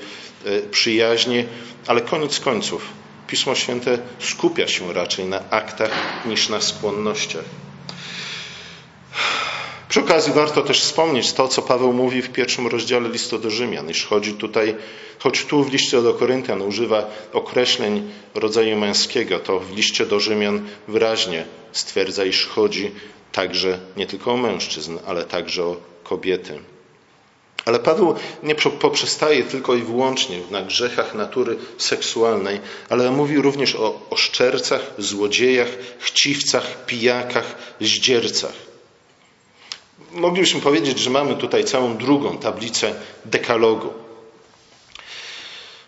y, 0.47 0.62
przyjaźni, 0.71 1.45
ale 1.87 2.00
koniec 2.00 2.40
końców 2.40 2.83
Pismo 3.28 3.54
Święte 3.54 3.99
skupia 4.18 4.68
się 4.68 4.92
raczej 4.92 5.25
na 5.25 5.50
aktach 5.50 5.90
niż 6.26 6.49
na 6.49 6.61
skłonnościach. 6.61 7.45
Przy 9.88 10.00
okazji 10.00 10.33
warto 10.33 10.62
też 10.62 10.80
wspomnieć 10.80 11.33
to, 11.33 11.49
co 11.49 11.62
Paweł 11.62 11.92
mówi 11.92 12.23
w 12.23 12.33
pierwszym 12.33 12.66
rozdziale 12.66 13.09
listu 13.09 13.38
do 13.38 13.50
Rzymian, 13.50 13.90
iż 13.90 14.07
chodzi 14.07 14.33
tutaj, 14.33 14.76
choć 15.18 15.45
tu 15.45 15.64
w 15.64 15.73
liście 15.73 16.02
do 16.02 16.14
Koryntian 16.14 16.62
używa 16.62 17.11
określeń 17.33 18.11
rodzaju 18.35 18.76
męskiego, 18.76 19.38
to 19.38 19.61
w 19.61 19.76
liście 19.76 20.07
do 20.07 20.21
Rzymian 20.21 20.66
wyraźnie 20.88 21.45
stwierdza, 21.73 22.25
iż 22.25 22.47
chodzi 22.47 22.90
także 23.33 23.78
nie 23.97 24.07
tylko 24.07 24.33
o 24.33 24.37
mężczyzn, 24.37 24.99
ale 25.07 25.25
także 25.25 25.64
o 25.64 25.76
kobiety. 26.04 26.59
Ale 27.64 27.78
Paweł 27.78 28.14
nie 28.42 28.54
poprzestaje 28.54 29.42
tylko 29.42 29.75
i 29.75 29.83
wyłącznie 29.83 30.40
na 30.50 30.62
grzechach 30.62 31.14
natury 31.14 31.57
seksualnej, 31.78 32.61
ale 32.88 33.11
mówi 33.11 33.37
również 33.37 33.75
o 33.75 34.00
oszczercach, 34.11 34.80
złodziejach, 34.99 35.68
chciwcach, 35.99 36.87
pijakach, 36.87 37.57
zdziercach 37.80 38.67
moglibyśmy 40.12 40.61
powiedzieć, 40.61 40.99
że 40.99 41.11
mamy 41.11 41.37
tutaj 41.37 41.65
całą 41.65 41.97
drugą 41.97 42.38
tablicę 42.38 42.95
dekalogu. 43.25 43.93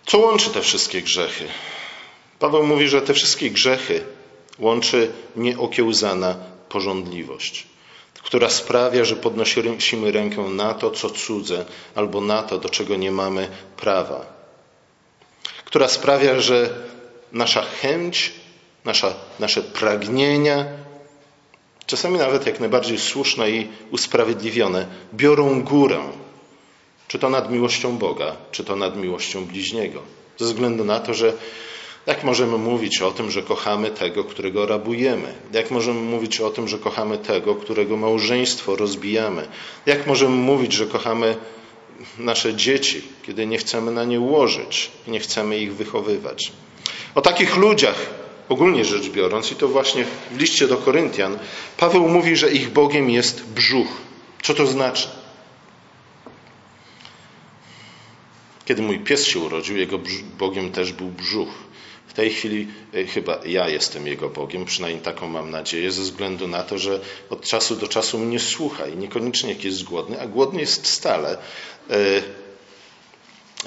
Co 0.06 0.18
łączy 0.18 0.50
te 0.50 0.60
wszystkie 0.60 1.02
grzechy? 1.02 1.48
Paweł 2.38 2.66
mówi, 2.66 2.88
że 2.88 3.02
te 3.02 3.14
wszystkie 3.14 3.50
grzechy 3.50 4.04
łączy 4.58 5.12
nieokiełzana 5.36 6.36
porządliwość, 6.68 7.66
która 8.22 8.50
sprawia, 8.50 9.04
że 9.04 9.16
podnosimy 9.16 10.12
rękę 10.12 10.42
na 10.42 10.74
to, 10.74 10.90
co 10.90 11.10
cudze, 11.10 11.64
albo 11.94 12.20
na 12.20 12.42
to, 12.42 12.58
do 12.58 12.68
czego 12.68 12.96
nie 12.96 13.10
mamy 13.10 13.48
prawa. 13.76 14.26
Która 15.64 15.88
sprawia, 15.88 16.40
że 16.40 16.70
nasza 17.32 17.62
chęć, 17.62 18.32
nasza, 18.84 19.14
nasze 19.38 19.62
pragnienia, 19.62 20.64
czasami 21.90 22.18
nawet 22.18 22.46
jak 22.46 22.60
najbardziej 22.60 22.98
słuszne 22.98 23.50
i 23.50 23.68
usprawiedliwione, 23.90 24.86
biorą 25.14 25.62
górę, 25.62 26.00
czy 27.08 27.18
to 27.18 27.30
nad 27.30 27.50
miłością 27.52 27.98
Boga, 27.98 28.36
czy 28.50 28.64
to 28.64 28.76
nad 28.76 28.96
miłością 28.96 29.44
bliźniego. 29.44 30.02
Ze 30.38 30.44
względu 30.44 30.84
na 30.84 31.00
to, 31.00 31.14
że 31.14 31.32
jak 32.06 32.24
możemy 32.24 32.58
mówić 32.58 33.02
o 33.02 33.10
tym, 33.10 33.30
że 33.30 33.42
kochamy 33.42 33.90
tego, 33.90 34.24
którego 34.24 34.66
rabujemy? 34.66 35.34
Jak 35.52 35.70
możemy 35.70 36.00
mówić 36.00 36.40
o 36.40 36.50
tym, 36.50 36.68
że 36.68 36.78
kochamy 36.78 37.18
tego, 37.18 37.54
którego 37.54 37.96
małżeństwo 37.96 38.76
rozbijamy? 38.76 39.48
Jak 39.86 40.06
możemy 40.06 40.36
mówić, 40.36 40.72
że 40.72 40.86
kochamy 40.86 41.36
nasze 42.18 42.54
dzieci, 42.54 43.02
kiedy 43.26 43.46
nie 43.46 43.58
chcemy 43.58 43.90
na 43.90 44.04
nie 44.04 44.20
łożyć 44.20 44.90
i 45.06 45.10
nie 45.10 45.20
chcemy 45.20 45.58
ich 45.58 45.74
wychowywać? 45.74 46.52
O 47.14 47.20
takich 47.20 47.56
ludziach 47.56 48.20
ogólnie 48.50 48.84
rzecz 48.84 49.08
biorąc, 49.08 49.52
i 49.52 49.54
to 49.54 49.68
właśnie 49.68 50.04
w 50.04 50.38
liście 50.38 50.68
do 50.68 50.76
Koryntian, 50.76 51.38
Paweł 51.76 52.08
mówi, 52.08 52.36
że 52.36 52.52
ich 52.52 52.70
Bogiem 52.70 53.10
jest 53.10 53.44
brzuch. 53.44 53.88
Co 54.42 54.54
to 54.54 54.66
znaczy? 54.66 55.08
Kiedy 58.64 58.82
mój 58.82 58.98
pies 58.98 59.26
się 59.26 59.38
urodził, 59.38 59.76
jego 59.76 59.98
Bogiem 60.38 60.72
też 60.72 60.92
był 60.92 61.08
brzuch. 61.08 61.48
W 62.06 62.12
tej 62.12 62.30
chwili 62.30 62.68
e, 62.94 63.04
chyba 63.04 63.38
ja 63.46 63.68
jestem 63.68 64.06
jego 64.06 64.28
Bogiem, 64.28 64.64
przynajmniej 64.64 65.02
taką 65.02 65.28
mam 65.28 65.50
nadzieję, 65.50 65.92
ze 65.92 66.02
względu 66.02 66.48
na 66.48 66.62
to, 66.62 66.78
że 66.78 67.00
od 67.30 67.44
czasu 67.44 67.76
do 67.76 67.88
czasu 67.88 68.18
mnie 68.18 68.40
słucha 68.40 68.86
i 68.86 68.96
niekoniecznie 68.96 69.50
jak 69.50 69.64
jest 69.64 69.84
głodny, 69.84 70.20
a 70.20 70.26
głodny 70.26 70.60
jest 70.60 70.86
stale. 70.86 71.38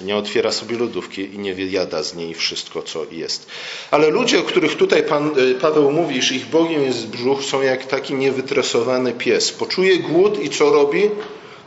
Nie 0.01 0.15
otwiera 0.15 0.51
sobie 0.51 0.77
lodówki 0.77 1.21
i 1.21 1.39
nie 1.39 1.53
wyjada 1.53 2.03
z 2.03 2.15
niej 2.15 2.33
wszystko, 2.33 2.81
co 2.81 3.05
jest. 3.11 3.47
Ale 3.91 4.09
ludzie, 4.09 4.39
o 4.39 4.43
których 4.43 4.75
tutaj 4.75 5.03
Pan, 5.03 5.39
y, 5.39 5.55
Paweł 5.55 5.91
mówi, 5.91 6.21
że 6.21 6.35
ich 6.35 6.45
Bogiem 6.45 6.83
jest 6.83 7.07
brzuch, 7.07 7.43
są 7.43 7.61
jak 7.61 7.85
taki 7.85 8.13
niewytresowany 8.13 9.13
pies. 9.13 9.51
Poczuje 9.51 9.97
głód 9.97 10.43
i 10.43 10.49
co 10.49 10.69
robi? 10.69 11.09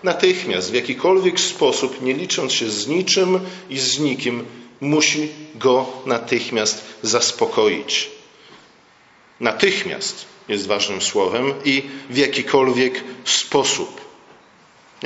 Natychmiast, 0.02 0.70
w 0.70 0.74
jakikolwiek 0.74 1.40
sposób, 1.40 2.02
nie 2.02 2.14
licząc 2.14 2.52
się 2.52 2.70
z 2.70 2.88
niczym 2.88 3.40
i 3.70 3.78
z 3.78 3.98
nikim, 3.98 4.44
musi 4.80 5.28
go 5.54 5.86
natychmiast 6.06 6.84
zaspokoić. 7.02 8.10
Natychmiast 9.40 10.24
jest 10.48 10.66
ważnym 10.66 11.02
słowem 11.02 11.54
i 11.64 11.82
w 12.10 12.16
jakikolwiek 12.16 13.04
sposób. 13.24 14.05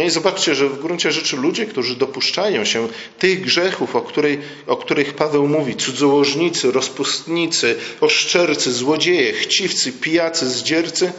No 0.01 0.07
I 0.07 0.11
zobaczcie, 0.11 0.55
że 0.55 0.69
w 0.69 0.79
gruncie 0.79 1.13
rzeczy 1.13 1.37
ludzie, 1.37 1.67
którzy 1.67 1.97
dopuszczają 1.97 2.65
się 2.65 2.89
tych 3.19 3.41
grzechów, 3.41 3.97
o, 3.97 4.01
której, 4.01 4.39
o 4.67 4.77
których 4.77 5.15
Paweł 5.15 5.49
mówi, 5.49 5.77
cudzołożnicy, 5.77 6.73
rozpustnicy, 6.73 7.79
oszczercy, 8.01 8.73
złodzieje, 8.73 9.33
chciwcy, 9.33 9.93
pijacy, 9.93 10.51
zdziercy, 10.51 11.13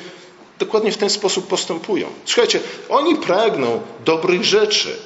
dokładnie 0.59 0.91
w 0.91 0.97
ten 0.97 1.09
sposób 1.09 1.47
postępują. 1.47 2.07
Słuchajcie, 2.25 2.59
oni 2.89 3.15
pragną 3.15 3.81
dobrych 4.05 4.43
rzeczy. 4.43 4.99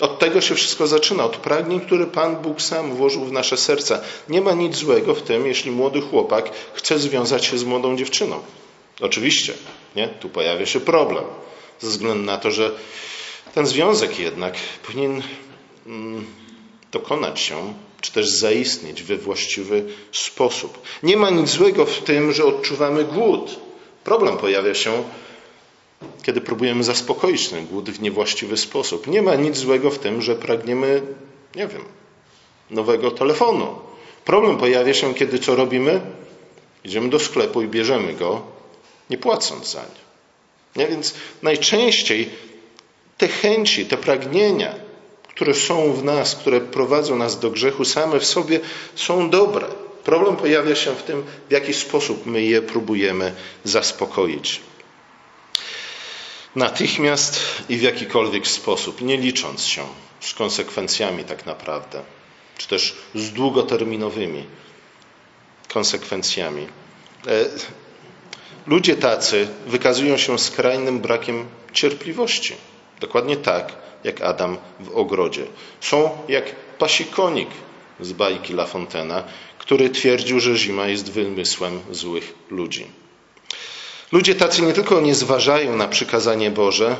Od 0.00 0.18
tego 0.18 0.40
się 0.40 0.54
wszystko 0.54 0.86
zaczyna, 0.86 1.24
od 1.24 1.36
pragnień, 1.36 1.80
które 1.80 2.06
Pan 2.06 2.36
Bóg 2.36 2.62
sam 2.62 2.94
włożył 2.94 3.24
w 3.24 3.32
nasze 3.32 3.56
serca. 3.56 4.00
Nie 4.28 4.40
ma 4.40 4.52
nic 4.52 4.76
złego 4.76 5.14
w 5.14 5.22
tym, 5.22 5.46
jeśli 5.46 5.70
młody 5.70 6.00
chłopak 6.00 6.50
chce 6.74 6.98
związać 6.98 7.44
się 7.44 7.58
z 7.58 7.64
młodą 7.64 7.96
dziewczyną. 7.96 8.42
Oczywiście, 9.00 9.54
nie? 9.96 10.08
Tu 10.08 10.28
pojawia 10.28 10.66
się 10.66 10.80
problem 10.80 11.24
ze 11.80 11.88
względu 11.88 12.24
na 12.24 12.38
to, 12.38 12.50
że 12.50 12.70
ten 13.54 13.66
związek 13.66 14.18
jednak 14.18 14.54
powinien 14.86 15.22
mm, 15.86 16.26
dokonać 16.92 17.40
się, 17.40 17.74
czy 18.00 18.12
też 18.12 18.28
zaistnieć 18.28 19.02
we 19.02 19.16
właściwy 19.16 19.84
sposób. 20.12 20.78
Nie 21.02 21.16
ma 21.16 21.30
nic 21.30 21.48
złego 21.48 21.86
w 21.86 21.98
tym, 21.98 22.32
że 22.32 22.44
odczuwamy 22.44 23.04
głód. 23.04 23.60
Problem 24.04 24.36
pojawia 24.36 24.74
się 24.74 25.04
kiedy 26.22 26.40
próbujemy 26.40 26.84
zaspokoić 26.84 27.48
ten 27.48 27.66
głód 27.66 27.90
w 27.90 28.00
niewłaściwy 28.00 28.56
sposób. 28.56 29.06
Nie 29.06 29.22
ma 29.22 29.34
nic 29.34 29.56
złego 29.56 29.90
w 29.90 29.98
tym, 29.98 30.22
że 30.22 30.34
pragniemy, 30.34 31.02
nie 31.56 31.66
wiem, 31.66 31.82
nowego 32.70 33.10
telefonu. 33.10 33.66
Problem 34.24 34.56
pojawia 34.56 34.94
się, 34.94 35.14
kiedy 35.14 35.38
co 35.38 35.56
robimy? 35.56 36.00
Idziemy 36.84 37.08
do 37.08 37.18
sklepu 37.18 37.62
i 37.62 37.68
bierzemy 37.68 38.12
go, 38.12 38.42
nie 39.10 39.18
płacąc 39.18 39.72
za 39.72 39.80
nie. 39.80 40.05
Nie? 40.76 40.86
Więc 40.88 41.14
najczęściej 41.42 42.30
te 43.18 43.28
chęci, 43.28 43.86
te 43.86 43.96
pragnienia, 43.96 44.74
które 45.28 45.54
są 45.54 45.92
w 45.92 46.04
nas, 46.04 46.34
które 46.34 46.60
prowadzą 46.60 47.16
nas 47.16 47.40
do 47.40 47.50
grzechu, 47.50 47.84
same 47.84 48.20
w 48.20 48.26
sobie 48.26 48.60
są 48.94 49.30
dobre. 49.30 49.66
Problem 50.04 50.36
pojawia 50.36 50.74
się 50.74 50.94
w 50.94 51.02
tym, 51.02 51.24
w 51.48 51.52
jaki 51.52 51.74
sposób 51.74 52.26
my 52.26 52.42
je 52.42 52.62
próbujemy 52.62 53.34
zaspokoić. 53.64 54.60
Natychmiast 56.56 57.40
i 57.68 57.76
w 57.76 57.82
jakikolwiek 57.82 58.46
sposób, 58.46 59.00
nie 59.00 59.16
licząc 59.16 59.64
się 59.64 59.86
z 60.20 60.34
konsekwencjami 60.34 61.24
tak 61.24 61.46
naprawdę, 61.46 62.02
czy 62.58 62.68
też 62.68 62.96
z 63.14 63.30
długoterminowymi 63.30 64.44
konsekwencjami. 65.68 66.66
Ludzie 68.66 68.96
tacy 68.96 69.48
wykazują 69.66 70.16
się 70.16 70.38
skrajnym 70.38 71.00
brakiem 71.00 71.46
cierpliwości. 71.72 72.54
Dokładnie 73.00 73.36
tak, 73.36 73.72
jak 74.04 74.20
Adam 74.20 74.56
w 74.80 74.96
ogrodzie. 74.96 75.46
Są 75.80 76.10
jak 76.28 76.44
pasikonik 76.78 77.48
z 78.00 78.12
bajki 78.12 78.52
La 78.52 78.66
Fontena, 78.66 79.24
który 79.58 79.90
twierdził, 79.90 80.40
że 80.40 80.56
zima 80.56 80.86
jest 80.86 81.12
wymysłem 81.12 81.80
złych 81.90 82.34
ludzi. 82.50 82.86
Ludzie 84.12 84.34
tacy 84.34 84.62
nie 84.62 84.72
tylko 84.72 85.00
nie 85.00 85.14
zważają 85.14 85.76
na 85.76 85.88
przykazanie 85.88 86.50
Boże, 86.50 86.96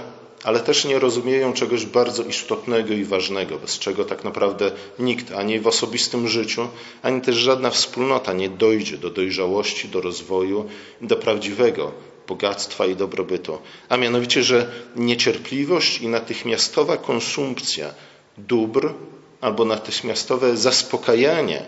ale 0.47 0.61
też 0.61 0.85
nie 0.85 0.99
rozumieją 0.99 1.53
czegoś 1.53 1.87
bardzo 1.87 2.23
istotnego 2.23 2.95
i 2.95 3.05
ważnego, 3.05 3.59
bez 3.59 3.79
czego 3.79 4.05
tak 4.05 4.25
naprawdę 4.25 4.71
nikt, 4.99 5.33
ani 5.33 5.61
w 5.61 5.67
osobistym 5.67 6.29
życiu, 6.29 6.69
ani 7.03 7.21
też 7.21 7.37
żadna 7.37 7.71
wspólnota 7.71 8.33
nie 8.33 8.49
dojdzie 8.49 8.99
do 8.99 9.11
dojrzałości, 9.11 9.89
do 9.89 10.01
rozwoju, 10.01 10.69
do 11.01 11.17
prawdziwego 11.17 11.93
bogactwa 12.29 12.87
i 12.87 12.97
dobrobytu. 12.97 13.59
A 13.89 13.97
mianowicie, 13.97 14.43
że 14.43 14.71
niecierpliwość 14.97 16.01
i 16.01 16.09
natychmiastowa 16.09 16.97
konsumpcja 16.97 17.95
dóbr 18.39 18.93
albo 19.41 19.65
natychmiastowe 19.65 20.57
zaspokajanie 20.57 21.63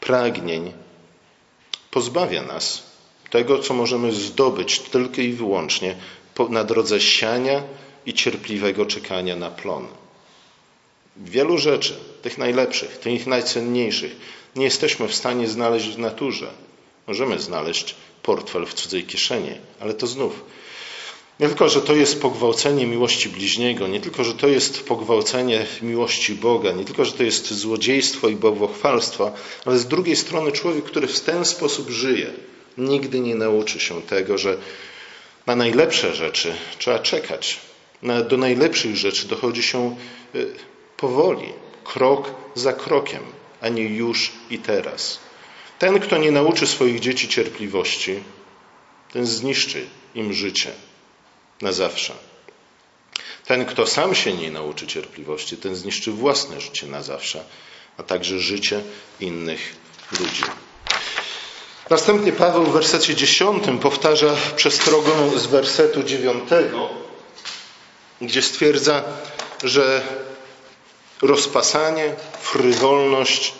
pragnień 0.00 0.72
pozbawia 1.90 2.42
nas 2.42 2.82
tego, 3.30 3.58
co 3.58 3.74
możemy 3.74 4.12
zdobyć 4.12 4.80
tylko 4.80 5.20
i 5.20 5.32
wyłącznie 5.32 5.96
na 6.50 6.64
drodze 6.64 7.00
siania 7.00 7.62
i 8.06 8.14
cierpliwego 8.14 8.86
czekania 8.86 9.36
na 9.36 9.50
plon. 9.50 9.86
Wielu 11.16 11.58
rzeczy, 11.58 11.96
tych 12.22 12.38
najlepszych, 12.38 12.98
tych 12.98 13.26
najcenniejszych, 13.26 14.16
nie 14.56 14.64
jesteśmy 14.64 15.08
w 15.08 15.14
stanie 15.14 15.48
znaleźć 15.48 15.88
w 15.88 15.98
naturze. 15.98 16.50
Możemy 17.06 17.38
znaleźć 17.38 17.94
portfel 18.22 18.66
w 18.66 18.74
cudzej 18.74 19.04
kieszeni, 19.04 19.50
ale 19.80 19.94
to 19.94 20.06
znów 20.06 20.44
nie 21.40 21.48
tylko, 21.48 21.68
że 21.68 21.82
to 21.82 21.94
jest 21.94 22.20
pogwałcenie 22.20 22.86
miłości 22.86 23.28
bliźniego, 23.28 23.88
nie 23.88 24.00
tylko, 24.00 24.24
że 24.24 24.34
to 24.34 24.48
jest 24.48 24.84
pogwałcenie 24.84 25.66
miłości 25.82 26.34
Boga, 26.34 26.72
nie 26.72 26.84
tylko, 26.84 27.04
że 27.04 27.12
to 27.12 27.22
jest 27.22 27.52
złodziejstwo 27.52 28.28
i 28.28 28.36
bałwochwalstwo, 28.36 29.32
ale 29.64 29.78
z 29.78 29.86
drugiej 29.86 30.16
strony 30.16 30.52
człowiek, 30.52 30.84
który 30.84 31.06
w 31.06 31.20
ten 31.20 31.44
sposób 31.44 31.90
żyje, 31.90 32.30
nigdy 32.78 33.20
nie 33.20 33.34
nauczy 33.34 33.80
się 33.80 34.02
tego, 34.02 34.38
że 34.38 34.56
na 35.46 35.56
najlepsze 35.56 36.14
rzeczy 36.14 36.54
trzeba 36.78 36.98
czekać. 36.98 37.60
Do 38.28 38.36
najlepszych 38.36 38.96
rzeczy 38.96 39.28
dochodzi 39.28 39.62
się 39.62 39.96
y, 40.34 40.54
powoli, 40.96 41.52
krok 41.84 42.34
za 42.54 42.72
krokiem, 42.72 43.22
a 43.60 43.68
nie 43.68 43.84
już 43.84 44.32
i 44.50 44.58
teraz. 44.58 45.18
Ten, 45.78 46.00
kto 46.00 46.18
nie 46.18 46.30
nauczy 46.30 46.66
swoich 46.66 47.00
dzieci 47.00 47.28
cierpliwości, 47.28 48.22
ten 49.12 49.26
zniszczy 49.26 49.86
im 50.14 50.32
życie 50.32 50.70
na 51.62 51.72
zawsze. 51.72 52.12
Ten, 53.46 53.64
kto 53.64 53.86
sam 53.86 54.14
się 54.14 54.32
nie 54.32 54.50
nauczy 54.50 54.86
cierpliwości, 54.86 55.56
ten 55.56 55.76
zniszczy 55.76 56.10
własne 56.10 56.60
życie 56.60 56.86
na 56.86 57.02
zawsze, 57.02 57.44
a 57.96 58.02
także 58.02 58.38
życie 58.38 58.80
innych 59.20 59.74
ludzi. 60.20 60.42
Następnie 61.90 62.32
Paweł 62.32 62.64
w 62.64 62.72
wersecie 62.72 63.14
dziesiątym 63.14 63.78
powtarza 63.78 64.36
przestrogę 64.56 65.10
z 65.36 65.46
wersetu 65.46 66.02
dziewiątego, 66.02 67.03
gdzie 68.26 68.42
stwierdza, 68.42 69.02
że 69.64 70.02
rozpasanie, 71.22 72.14
frywolność 72.40 73.54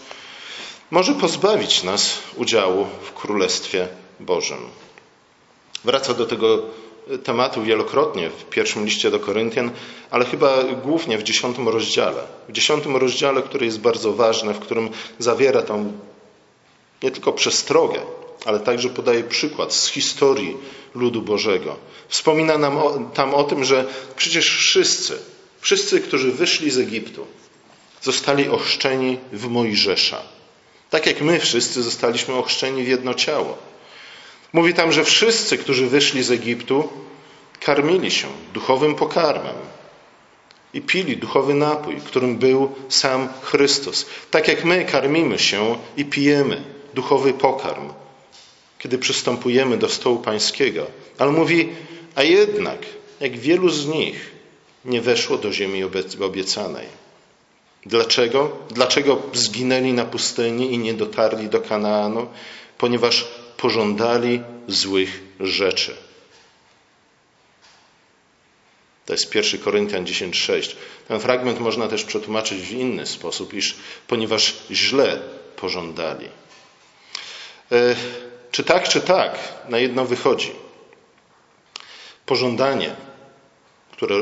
może 0.90 1.14
pozbawić 1.14 1.82
nas 1.82 2.18
udziału 2.36 2.86
w 3.02 3.12
Królestwie 3.12 3.88
Bożym. 4.20 4.58
Wraca 5.84 6.14
do 6.14 6.26
tego 6.26 6.62
tematu 7.24 7.62
wielokrotnie 7.62 8.30
w 8.30 8.44
pierwszym 8.44 8.84
liście 8.84 9.10
do 9.10 9.20
Koryntian, 9.20 9.70
ale 10.10 10.24
chyba 10.24 10.64
głównie 10.64 11.18
w 11.18 11.22
dziesiątym 11.22 11.68
rozdziale. 11.68 12.22
W 12.48 12.52
dziesiątym 12.52 12.96
rozdziale, 12.96 13.42
który 13.42 13.66
jest 13.66 13.80
bardzo 13.80 14.12
ważny, 14.12 14.54
w 14.54 14.58
którym 14.60 14.90
zawiera 15.18 15.62
tam 15.62 15.92
nie 17.02 17.10
tylko 17.10 17.32
przestrogę, 17.32 18.00
ale 18.44 18.60
także 18.60 18.88
podaje 18.88 19.24
przykład 19.24 19.74
z 19.74 19.88
historii 19.88 20.56
ludu 20.94 21.22
Bożego. 21.22 21.76
Wspomina 22.08 22.58
nam 22.58 22.78
o, 22.78 22.98
tam 23.14 23.34
o 23.34 23.44
tym, 23.44 23.64
że 23.64 23.84
przecież 24.16 24.56
wszyscy, 24.56 25.18
wszyscy, 25.60 26.00
którzy 26.00 26.32
wyszli 26.32 26.70
z 26.70 26.78
Egiptu, 26.78 27.26
zostali 28.02 28.48
ochrzczeni 28.48 29.18
w 29.32 29.48
Mojżesza. 29.48 30.22
Tak 30.90 31.06
jak 31.06 31.20
my 31.20 31.40
wszyscy 31.40 31.82
zostaliśmy 31.82 32.34
ochrzczeni 32.34 32.82
w 32.82 32.88
jedno 32.88 33.14
ciało. 33.14 33.58
Mówi 34.52 34.74
tam, 34.74 34.92
że 34.92 35.04
wszyscy, 35.04 35.58
którzy 35.58 35.86
wyszli 35.86 36.22
z 36.22 36.30
Egiptu, 36.30 36.88
karmili 37.60 38.10
się 38.10 38.28
duchowym 38.54 38.94
pokarmem 38.94 39.54
i 40.74 40.80
pili 40.80 41.16
duchowy 41.16 41.54
napój, 41.54 41.96
którym 41.96 42.38
był 42.38 42.72
sam 42.88 43.28
Chrystus. 43.42 44.06
Tak 44.30 44.48
jak 44.48 44.64
my 44.64 44.84
karmimy 44.84 45.38
się 45.38 45.78
i 45.96 46.04
pijemy 46.04 46.62
duchowy 46.94 47.32
pokarm, 47.32 47.88
kiedy 48.84 48.98
przystępujemy 48.98 49.76
do 49.76 49.88
stołu 49.88 50.18
pańskiego. 50.18 50.86
Ale 51.18 51.32
mówi, 51.32 51.68
a 52.14 52.22
jednak, 52.22 52.78
jak 53.20 53.38
wielu 53.38 53.68
z 53.68 53.86
nich 53.86 54.30
nie 54.84 55.00
weszło 55.00 55.38
do 55.38 55.52
ziemi 55.52 55.84
obiecanej. 56.20 56.86
Dlaczego? 57.86 58.56
Dlaczego 58.70 59.22
zginęli 59.32 59.92
na 59.92 60.04
pustyni 60.04 60.72
i 60.72 60.78
nie 60.78 60.94
dotarli 60.94 61.48
do 61.48 61.60
Kanaanu? 61.60 62.26
Ponieważ 62.78 63.28
pożądali 63.56 64.42
złych 64.68 65.20
rzeczy. 65.40 65.96
To 69.06 69.12
jest 69.12 69.34
1 69.34 69.60
Koryntian 69.60 70.04
10:6. 70.04 70.76
Ten 71.08 71.20
fragment 71.20 71.60
można 71.60 71.88
też 71.88 72.04
przetłumaczyć 72.04 72.60
w 72.60 72.72
inny 72.72 73.06
sposób, 73.06 73.54
iż 73.54 73.76
ponieważ 74.06 74.54
źle 74.70 75.20
pożądali. 75.56 76.28
E, 77.72 77.96
czy 78.54 78.64
tak, 78.64 78.88
czy 78.88 79.00
tak, 79.00 79.38
na 79.68 79.78
jedno 79.78 80.04
wychodzi. 80.04 80.52
Pożądanie, 82.26 82.96
które 83.92 84.14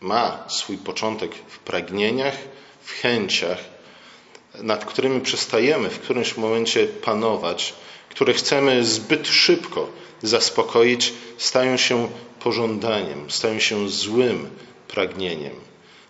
ma 0.00 0.44
swój 0.48 0.76
początek 0.78 1.34
w 1.34 1.58
pragnieniach, 1.58 2.34
w 2.82 2.90
chęciach, 2.92 3.58
nad 4.54 4.84
którymi 4.84 5.20
przestajemy 5.20 5.90
w 5.90 6.00
którymś 6.00 6.36
momencie 6.36 6.86
panować, 6.86 7.74
które 8.08 8.32
chcemy 8.32 8.84
zbyt 8.84 9.28
szybko 9.28 9.88
zaspokoić, 10.22 11.12
stają 11.38 11.76
się 11.76 12.08
pożądaniem, 12.40 13.30
stają 13.30 13.58
się 13.60 13.88
złym 13.88 14.50
pragnieniem, 14.88 15.54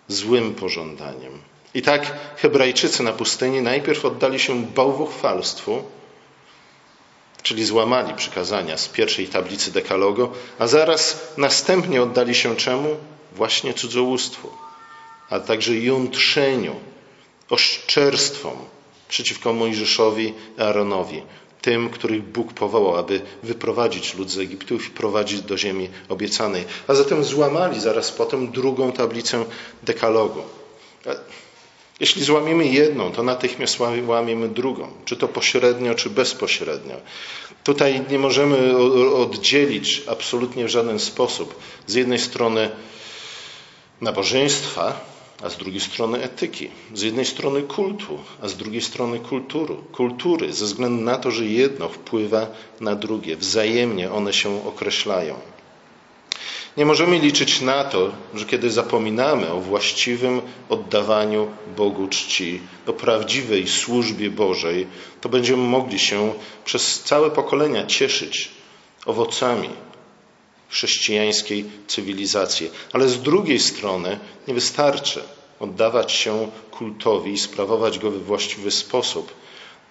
złym 0.09 0.55
pożądaniem. 0.55 1.33
I 1.75 1.83
tak 1.83 2.17
Hebrajczycy 2.37 3.03
na 3.03 3.13
pustyni 3.13 3.63
najpierw 3.63 4.05
oddali 4.05 4.39
się 4.39 4.67
bałwochwalstwu, 4.67 5.85
czyli 7.45 7.65
złamali 7.65 8.15
przykazania 8.15 8.79
z 8.79 8.89
pierwszej 8.89 9.29
tablicy 9.29 9.73
dekalogu, 9.73 10.29
a 10.59 10.67
zaraz 10.67 11.33
następnie 11.37 12.03
oddali 12.03 12.35
się 12.35 12.57
czemu? 12.57 12.97
Właśnie 13.33 13.75
cudzołóstwu, 13.75 14.51
a 15.31 15.41
także 15.41 15.75
jątrzeniu, 15.77 16.75
oszczerstwom 17.51 18.57
przeciwko 19.09 19.53
Mojżeszowi 19.53 20.35
i 20.59 20.61
Aaronowi, 20.61 21.23
tym, 21.63 21.91
których 21.91 22.23
Bóg 22.23 22.53
powołał, 22.53 22.97
aby 22.97 23.21
wyprowadzić 23.43 24.15
lud 24.15 24.31
z 24.31 24.39
Egiptu 24.39 24.75
i 24.75 24.79
wprowadzić 24.79 25.41
do 25.41 25.59
ziemi 25.59 25.89
obiecanej. 26.09 26.65
A 26.89 26.95
zatem 26.95 27.25
złamali 27.25 27.81
zaraz 27.81 28.13
potem 28.13 28.53
drugą 28.53 28.93
tablicę 28.93 29.45
dekalogu. 29.83 30.43
Jeśli 32.01 32.25
złamiemy 32.25 32.67
jedną, 32.67 33.13
to 33.13 33.23
natychmiast 33.23 33.79
łamiemy 34.07 34.49
drugą, 34.49 34.89
czy 35.05 35.17
to 35.17 35.29
pośrednio, 35.29 35.95
czy 35.95 36.11
bezpośrednio. 36.11 36.95
Tutaj 37.65 38.03
nie 38.11 38.19
możemy 38.19 38.77
oddzielić 39.15 40.03
absolutnie 40.07 40.65
w 40.65 40.69
żaden 40.69 40.99
sposób. 40.99 41.55
Z 41.87 41.95
jednej 41.95 42.19
strony 42.19 42.71
nabożeństwa, 44.01 45.01
a 45.43 45.51
z 45.51 45.57
drugiej 45.57 45.81
strony 45.81 46.23
etyki, 46.23 46.71
z 46.95 47.03
jednej 47.03 47.25
strony 47.25 47.63
kultu, 47.63 48.19
a 48.43 48.49
z 48.49 48.57
drugiej 48.57 48.83
strony 48.83 49.19
kultury, 49.19 49.75
kultury, 49.93 50.53
ze 50.53 50.65
względu 50.65 51.05
na 51.05 51.19
to, 51.19 51.31
że 51.31 51.47
jedno 51.47 51.89
wpływa 51.89 52.47
na 52.81 52.95
drugie, 52.95 53.37
wzajemnie 53.37 54.13
one 54.13 54.33
się 54.33 54.67
określają. 54.67 55.35
Nie 56.77 56.87
możemy 56.87 57.19
liczyć 57.19 57.61
na 57.61 57.85
to, 57.85 58.13
że 58.35 58.45
kiedy 58.45 58.71
zapominamy 58.71 59.53
o 59.53 59.61
właściwym 59.61 60.43
oddawaniu 60.69 61.49
Bogu 61.77 62.09
czci, 62.09 62.61
o 62.87 62.93
prawdziwej 62.93 63.69
służbie 63.69 64.31
Bożej, 64.31 64.87
to 65.21 65.29
będziemy 65.29 65.63
mogli 65.63 65.99
się 65.99 66.35
przez 66.65 67.01
całe 67.01 67.31
pokolenia 67.31 67.87
cieszyć 67.87 68.51
owocami 69.07 69.69
chrześcijańskiej 70.69 71.65
cywilizacji. 71.87 72.71
Ale 72.93 73.09
z 73.09 73.23
drugiej 73.23 73.61
strony 73.61 74.19
nie 74.49 74.55
wystarczy 74.55 75.23
oddawać 75.61 76.13
się 76.13 76.51
kultowi 76.71 77.33
i 77.33 77.39
sprawować 77.39 77.99
go 77.99 78.11
we 78.11 78.19
właściwy 78.19 78.71
sposób, 78.71 79.35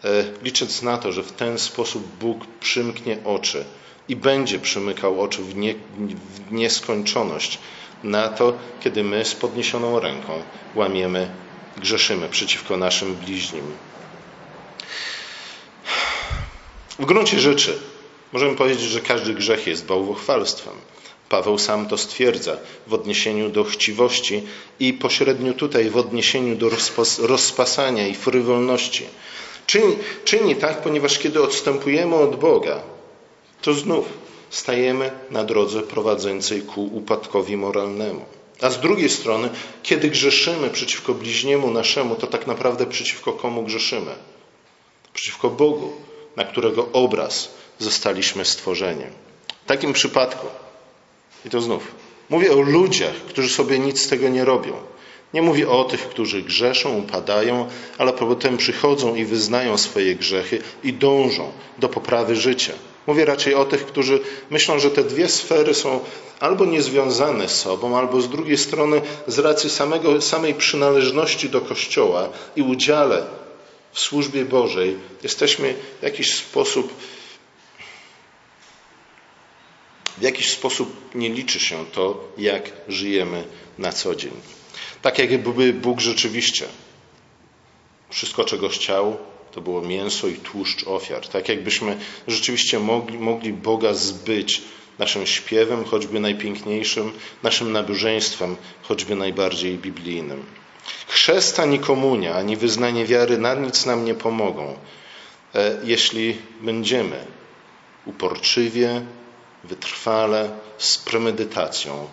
e, 0.04 0.24
licząc 0.42 0.82
na 0.82 0.98
to, 0.98 1.12
że 1.12 1.24
w 1.24 1.32
ten 1.32 1.60
sposób 1.60 2.04
Bóg 2.20 2.46
przymknie 2.60 3.18
oczy 3.26 3.66
i 4.10 4.16
będzie 4.16 4.60
przymykał 4.60 5.22
oczy 5.22 5.42
w, 5.42 5.56
nie, 5.56 5.76
w 6.50 6.52
nieskończoność 6.52 7.60
na 8.04 8.30
to, 8.30 8.54
kiedy 8.82 9.04
my 9.04 9.26
z 9.26 9.36
podniesioną 9.36 10.00
ręką 10.00 10.42
łamiemy, 10.76 11.30
grzeszymy 11.78 12.30
przeciwko 12.30 12.78
naszym 12.78 13.16
bliźnim. 13.16 13.64
W 17.00 17.06
gruncie 17.06 17.40
rzeczy 17.40 17.80
możemy 18.34 18.56
powiedzieć, 18.56 18.90
że 18.90 19.02
każdy 19.02 19.34
grzech 19.34 19.68
jest 19.68 19.86
bałwochwalstwem. 19.86 20.74
Paweł 21.30 21.58
sam 21.58 21.88
to 21.88 21.98
stwierdza 21.98 22.58
w 22.88 22.94
odniesieniu 22.94 23.50
do 23.50 23.64
chciwości 23.64 24.44
i 24.80 24.94
pośrednio 24.94 25.54
tutaj 25.54 25.90
w 25.90 25.98
odniesieniu 25.98 26.56
do 26.56 26.70
rozpasania 27.20 28.08
i 28.08 28.16
frywolności. 28.16 29.06
Czyni, 29.68 29.96
czyni 30.26 30.56
tak, 30.56 30.82
ponieważ 30.82 31.20
kiedy 31.20 31.44
odstępujemy 31.44 32.16
od 32.16 32.36
Boga, 32.36 32.93
to 33.64 33.74
znów 33.74 34.06
stajemy 34.50 35.12
na 35.32 35.44
drodze 35.44 35.82
prowadzącej 35.82 36.62
ku 36.62 36.86
upadkowi 36.86 37.58
moralnemu. 37.58 38.26
A 38.62 38.70
z 38.70 38.80
drugiej 38.80 39.10
strony, 39.10 39.50
kiedy 39.84 40.10
grzeszymy 40.10 40.70
przeciwko 40.70 41.14
bliźniemu 41.14 41.72
naszemu, 41.72 42.16
to 42.16 42.28
tak 42.28 42.48
naprawdę 42.48 42.86
przeciwko 42.86 43.34
komu 43.34 43.64
grzeszymy? 43.64 44.12
Przeciwko 45.14 45.50
Bogu, 45.50 45.94
na 46.36 46.44
którego 46.44 46.90
obraz 46.94 47.50
zostaliśmy 47.80 48.46
stworzeni. 48.46 49.04
W 49.66 49.68
takim 49.68 49.94
przypadku, 49.94 50.48
i 51.46 51.50
to 51.50 51.62
znów, 51.62 51.92
mówię 52.30 52.54
o 52.54 52.62
ludziach, 52.62 53.16
którzy 53.16 53.50
sobie 53.50 53.80
nic 53.80 54.02
z 54.02 54.08
tego 54.08 54.30
nie 54.30 54.46
robią. 54.46 54.74
Nie 55.34 55.42
mówię 55.42 55.70
o 55.70 55.84
tych, 55.84 56.10
którzy 56.10 56.42
grzeszą, 56.42 56.98
upadają, 56.98 57.70
ale 57.98 58.14
potem 58.14 58.58
przychodzą 58.58 59.16
i 59.16 59.26
wyznają 59.26 59.78
swoje 59.78 60.16
grzechy 60.16 60.62
i 60.84 60.94
dążą 60.94 61.52
do 61.78 61.90
poprawy 61.90 62.36
życia. 62.36 62.74
Mówię 63.08 63.26
raczej 63.26 63.56
o 63.56 63.66
tych, 63.66 63.86
którzy 63.86 64.20
myślą, 64.50 64.80
że 64.80 64.92
te 64.92 65.04
dwie 65.04 65.30
sfery 65.30 65.74
są 65.74 66.00
albo 66.40 66.66
niezwiązane 66.66 67.50
z 67.50 67.60
sobą, 67.62 67.98
albo 67.98 68.22
z 68.22 68.30
drugiej 68.30 68.58
strony 68.58 69.02
z 69.28 69.40
racji 69.40 69.70
samego, 69.70 70.22
samej 70.22 70.54
przynależności 70.54 71.50
do 71.50 71.62
Kościoła 71.62 72.30
i 72.56 72.62
udziale 72.62 73.26
w 73.92 74.00
służbie 74.00 74.46
Bożej 74.46 74.98
jesteśmy 75.24 75.76
w 76.00 76.04
jakiś 76.04 76.36
sposób 76.36 76.94
w 80.18 80.22
jakiś 80.22 80.52
sposób 80.52 81.16
nie 81.16 81.30
liczy 81.30 81.60
się 81.60 81.86
to, 81.86 82.28
jak 82.38 82.72
żyjemy 82.88 83.44
na 83.78 83.92
co 83.92 84.16
dzień. 84.16 84.32
Tak 85.02 85.20
jakby 85.20 85.74
Bóg 85.74 86.00
rzeczywiście 86.00 86.66
wszystko, 88.10 88.44
czego 88.46 88.70
chciał, 88.70 89.18
to 89.54 89.62
było 89.62 89.82
mięso 89.82 90.28
i 90.28 90.36
tłuszcz 90.36 90.88
ofiar. 90.88 91.28
Tak 91.28 91.50
jakbyśmy 91.50 91.98
rzeczywiście 92.28 92.80
mogli, 92.80 93.20
mogli 93.20 93.54
Boga 93.54 93.94
zbyć 93.94 94.62
naszym 95.00 95.26
śpiewem, 95.26 95.86
choćby 95.86 96.20
najpiękniejszym, 96.20 97.12
naszym 97.44 97.72
nabożeństwem, 97.72 98.56
choćby 98.82 99.16
najbardziej 99.16 99.78
biblijnym. 99.78 100.46
Chrzest 101.08 101.60
ani 101.60 101.80
komunia, 101.80 102.36
ani 102.36 102.58
wyznanie 102.58 103.06
wiary 103.06 103.38
na 103.38 103.56
nic 103.56 103.86
nam 103.86 104.06
nie 104.06 104.14
pomogą, 104.14 104.78
e, 105.56 105.80
jeśli 105.84 106.38
będziemy 106.62 107.26
uporczywie, 108.06 109.02
wytrwale, 109.64 110.50
z 110.78 110.98
premedytacją 110.98 112.08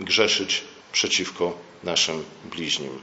grzeszyć 0.00 0.64
przeciwko 0.92 1.58
naszym 1.84 2.24
bliźnim. 2.44 2.98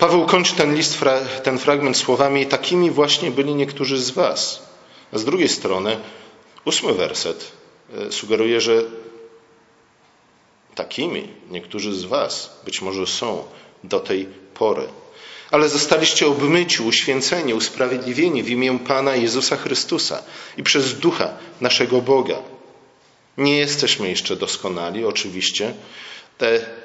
Paweł 0.00 0.26
kończy 0.26 0.54
ten 0.54 0.74
list, 0.74 0.98
ten 1.42 1.58
fragment 1.58 1.96
słowami: 1.96 2.46
Takimi 2.46 2.90
właśnie 2.90 3.30
byli 3.30 3.54
niektórzy 3.54 3.98
z 3.98 4.10
Was. 4.10 4.62
A 5.12 5.18
z 5.18 5.24
drugiej 5.24 5.48
strony, 5.48 5.96
ósmy 6.64 6.92
werset 6.92 7.52
e, 7.94 8.12
sugeruje, 8.12 8.60
że 8.60 8.82
takimi 10.74 11.28
niektórzy 11.50 11.94
z 11.94 12.04
Was 12.04 12.60
być 12.64 12.82
może 12.82 13.06
są 13.06 13.44
do 13.84 14.00
tej 14.00 14.28
pory. 14.54 14.88
Ale 15.50 15.68
zostaliście 15.68 16.26
obmyci, 16.26 16.82
uświęceni, 16.82 17.54
usprawiedliwieni 17.54 18.42
w 18.42 18.50
imię 18.50 18.78
Pana 18.78 19.16
Jezusa 19.16 19.56
Chrystusa 19.56 20.22
i 20.56 20.62
przez 20.62 20.98
Ducha 20.98 21.28
naszego 21.60 22.00
Boga. 22.00 22.38
Nie 23.38 23.58
jesteśmy 23.58 24.08
jeszcze 24.08 24.36
doskonali, 24.36 25.04
oczywiście, 25.04 25.74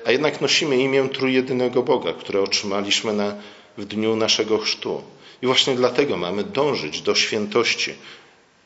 a 0.06 0.12
jednak 0.12 0.42
nosimy 0.42 0.78
imię 0.78 1.10
trójjedynego 1.14 1.84
Boga, 1.84 2.14
które 2.14 2.42
otrzymaliśmy 2.42 3.14
na, 3.14 3.36
w 3.78 3.86
dniu 3.86 4.16
naszego 4.16 4.58
chrztu. 4.58 5.04
I 5.42 5.46
właśnie 5.46 5.76
dlatego 5.76 6.18
mamy 6.18 6.44
dążyć 6.44 7.02
do 7.02 7.16
świętości. 7.16 7.94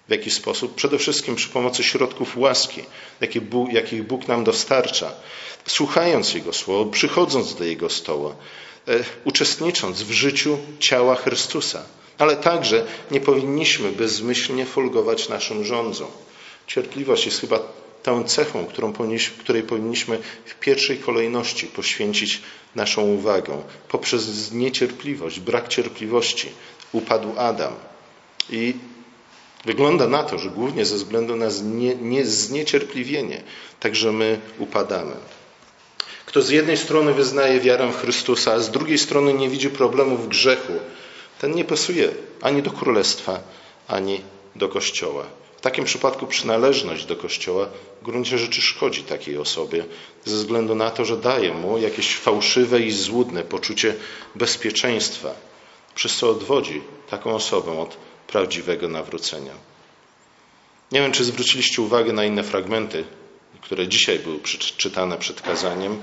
W 0.07 0.11
jaki 0.11 0.31
sposób? 0.31 0.75
Przede 0.75 0.97
wszystkim 0.97 1.35
przy 1.35 1.49
pomocy 1.49 1.83
środków 1.83 2.37
łaski, 2.37 2.81
jakie 3.21 3.41
Bóg, 3.41 3.73
jakich 3.73 4.03
Bóg 4.07 4.27
nam 4.27 4.43
dostarcza, 4.43 5.11
słuchając 5.65 6.33
Jego 6.33 6.53
słowa, 6.53 6.91
przychodząc 6.91 7.55
do 7.55 7.63
Jego 7.63 7.89
stołu, 7.89 8.29
e, 8.87 9.03
uczestnicząc 9.23 10.03
w 10.03 10.11
życiu 10.11 10.57
ciała 10.79 11.15
Chrystusa. 11.15 11.83
Ale 12.17 12.37
także 12.37 12.85
nie 13.11 13.21
powinniśmy 13.21 13.91
bezmyślnie 13.91 14.65
folgować 14.65 15.29
naszym 15.29 15.65
rządzom. 15.65 16.07
Cierpliwość 16.67 17.25
jest 17.25 17.41
chyba 17.41 17.59
tą 18.09 18.23
cechą, 18.23 18.65
którą 18.65 18.93
powinniśmy, 18.93 19.37
której 19.37 19.63
powinniśmy 19.63 20.19
w 20.45 20.55
pierwszej 20.55 20.97
kolejności 20.97 21.67
poświęcić 21.67 22.41
naszą 22.75 23.01
uwagę. 23.01 23.61
Poprzez 23.89 24.51
niecierpliwość, 24.51 25.39
brak 25.39 25.67
cierpliwości 25.67 26.49
upadł 26.91 27.33
Adam. 27.37 27.73
I 28.49 28.73
wygląda 29.65 30.07
na 30.07 30.23
to, 30.23 30.39
że 30.39 30.49
głównie 30.49 30.85
ze 30.85 30.95
względu 30.95 31.35
na 31.35 31.49
znie, 31.49 31.95
nie, 31.95 32.25
zniecierpliwienie, 32.25 33.43
także 33.79 34.11
my 34.11 34.39
upadamy. 34.59 35.15
Kto 36.25 36.41
z 36.41 36.49
jednej 36.49 36.77
strony 36.77 37.13
wyznaje 37.13 37.59
wiarę 37.59 37.91
w 37.91 38.01
Chrystusa, 38.01 38.53
a 38.53 38.59
z 38.59 38.71
drugiej 38.71 38.97
strony 38.97 39.33
nie 39.33 39.49
widzi 39.49 39.69
problemu 39.69 40.17
w 40.17 40.27
grzechu, 40.27 40.73
ten 41.39 41.51
nie 41.51 41.65
pasuje 41.65 42.09
ani 42.41 42.61
do 42.61 42.71
królestwa, 42.71 43.39
ani 43.87 44.21
do 44.55 44.69
kościoła. 44.69 45.25
W 45.59 45.61
takim 45.61 45.85
przypadku 45.85 46.27
przynależność 46.27 47.05
do 47.05 47.15
Kościoła 47.15 47.69
w 48.01 48.05
gruncie 48.05 48.37
rzeczy 48.37 48.61
szkodzi 48.61 49.03
takiej 49.03 49.37
osobie, 49.37 49.85
ze 50.25 50.35
względu 50.35 50.75
na 50.75 50.91
to, 50.91 51.05
że 51.05 51.17
daje 51.17 51.53
mu 51.53 51.77
jakieś 51.77 52.15
fałszywe 52.15 52.79
i 52.79 52.91
złudne 52.91 53.43
poczucie 53.43 53.95
bezpieczeństwa, 54.35 55.33
przez 55.95 56.15
co 56.15 56.29
odwodzi 56.29 56.81
taką 57.09 57.35
osobę 57.35 57.79
od 57.79 57.97
prawdziwego 58.27 58.87
nawrócenia. 58.87 59.51
Nie 60.91 61.01
wiem, 61.01 61.11
czy 61.11 61.23
zwróciliście 61.23 61.81
uwagę 61.81 62.13
na 62.13 62.25
inne 62.25 62.43
fragmenty, 62.43 63.03
które 63.61 63.87
dzisiaj 63.87 64.19
były 64.19 64.39
czytane 64.77 65.17
przed 65.17 65.41
kazaniem, 65.41 65.99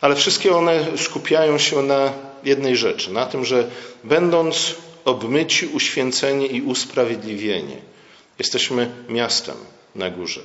ale 0.00 0.16
wszystkie 0.16 0.56
one 0.56 0.98
skupiają 0.98 1.58
się 1.58 1.82
na 1.82 2.12
jednej 2.44 2.76
rzeczy, 2.76 3.12
na 3.12 3.26
tym, 3.26 3.44
że 3.44 3.70
będąc 4.04 4.74
obmyci, 5.04 5.66
uświęceni 5.66 6.56
i 6.56 6.62
usprawiedliwieni, 6.62 7.76
Jesteśmy 8.38 8.90
miastem 9.08 9.56
na 9.94 10.10
górze. 10.10 10.40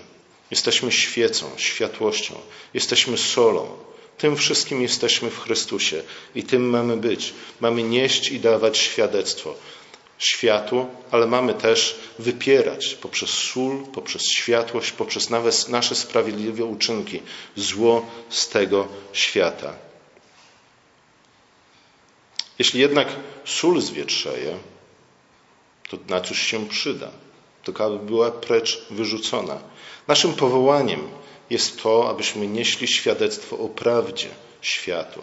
Jesteśmy 0.52 0.92
świecą, 0.92 1.52
światłością. 1.58 2.36
Jesteśmy 2.74 3.18
solą. 3.18 3.78
Tym 4.18 4.36
wszystkim 4.38 4.82
jesteśmy 4.82 5.30
w 5.30 5.40
Chrystusie 5.40 6.04
i 6.36 6.44
tym 6.44 6.70
mamy 6.70 6.98
być. 6.98 7.34
Mamy 7.60 7.84
nieść 7.84 8.32
i 8.32 8.40
dawać 8.40 8.78
świadectwo 8.78 9.56
światu, 10.20 10.88
ale 11.12 11.28
mamy 11.28 11.54
też 11.54 12.00
wypierać 12.20 12.96
poprzez 12.96 13.30
sól, 13.30 13.86
poprzez 13.94 14.22
światłość, 14.24 14.92
poprzez 14.92 15.30
nawet 15.30 15.70
nasze 15.70 15.96
sprawiedliwe 15.96 16.66
uczynki 16.66 17.22
zło 17.56 18.06
z 18.30 18.50
tego 18.50 18.88
świata. 19.14 19.74
Jeśli 22.60 22.80
jednak 22.80 23.08
sól 23.46 23.82
zwietrzeje, 23.82 24.58
to 25.90 25.98
na 26.08 26.22
cóż 26.22 26.42
się 26.42 26.68
przyda? 26.68 27.12
Tylko 27.64 27.86
aby 27.86 28.00
była 28.00 28.32
precz 28.32 28.86
wyrzucona. 28.90 29.60
Naszym 30.08 30.34
powołaniem 30.34 31.00
jest 31.50 31.84
to, 31.84 32.10
abyśmy 32.10 32.48
nieśli 32.48 32.88
świadectwo 32.88 33.58
o 33.58 33.68
prawdzie 33.68 34.28
światu. 34.62 35.22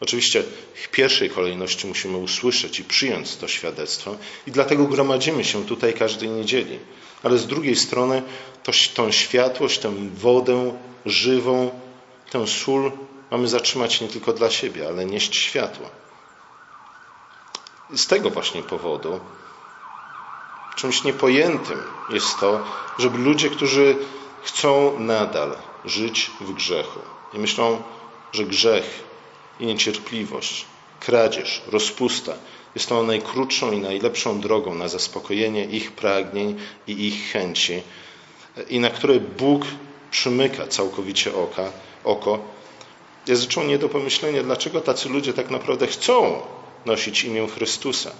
Oczywiście 0.00 0.42
w 0.74 0.88
pierwszej 0.88 1.30
kolejności 1.30 1.86
musimy 1.86 2.16
usłyszeć 2.16 2.80
i 2.80 2.84
przyjąć 2.84 3.36
to 3.36 3.48
świadectwo 3.48 4.16
i 4.46 4.50
dlatego 4.50 4.86
gromadzimy 4.86 5.44
się 5.44 5.66
tutaj 5.66 5.94
każdej 5.94 6.28
niedzieli. 6.28 6.78
Ale 7.22 7.38
z 7.38 7.46
drugiej 7.46 7.76
strony 7.76 8.22
to, 8.62 8.72
tą 8.94 9.12
światłość, 9.12 9.78
tę 9.78 9.94
wodę 10.14 10.72
żywą, 11.06 11.70
tę 12.30 12.46
sól 12.46 12.92
mamy 13.30 13.48
zatrzymać 13.48 14.00
nie 14.00 14.08
tylko 14.08 14.32
dla 14.32 14.50
siebie, 14.50 14.88
ale 14.88 15.04
nieść 15.04 15.36
światło. 15.36 15.90
Z 17.94 18.06
tego 18.06 18.30
właśnie 18.30 18.62
powodu 18.62 19.20
czymś 20.76 21.04
niepojętym 21.04 21.82
jest 22.10 22.38
to, 22.40 22.64
żeby 22.98 23.18
ludzie, 23.18 23.50
którzy 23.50 23.96
chcą 24.42 25.00
nadal 25.00 25.56
żyć 25.84 26.30
w 26.40 26.52
grzechu 26.52 27.00
i 27.34 27.38
myślą, 27.38 27.82
że 28.32 28.44
grzech 28.44 29.04
i 29.60 29.66
niecierpliwość, 29.66 30.64
kradzież, 31.00 31.62
rozpusta 31.66 32.32
jest 32.74 32.88
tą 32.88 33.02
najkrótszą 33.02 33.72
i 33.72 33.78
najlepszą 33.78 34.40
drogą 34.40 34.74
na 34.74 34.88
zaspokojenie 34.88 35.64
ich 35.64 35.92
pragnień 35.92 36.58
i 36.86 37.06
ich 37.06 37.32
chęci, 37.32 37.82
i 38.68 38.80
na 38.80 38.90
które 38.90 39.20
Bóg 39.20 39.62
przymyka 40.10 40.66
całkowicie 40.66 41.34
oka, 41.34 41.72
oko, 42.04 42.38
jest 43.26 43.42
rzeczą 43.42 43.64
nie 43.64 43.78
do 43.78 43.88
pomyślenia, 43.88 44.42
dlaczego 44.42 44.80
tacy 44.80 45.08
ludzie 45.08 45.32
tak 45.32 45.50
naprawdę 45.50 45.86
chcą 45.86 46.42
nosić 46.86 47.24
imię 47.24 47.48
Chrystusa. 47.48 48.10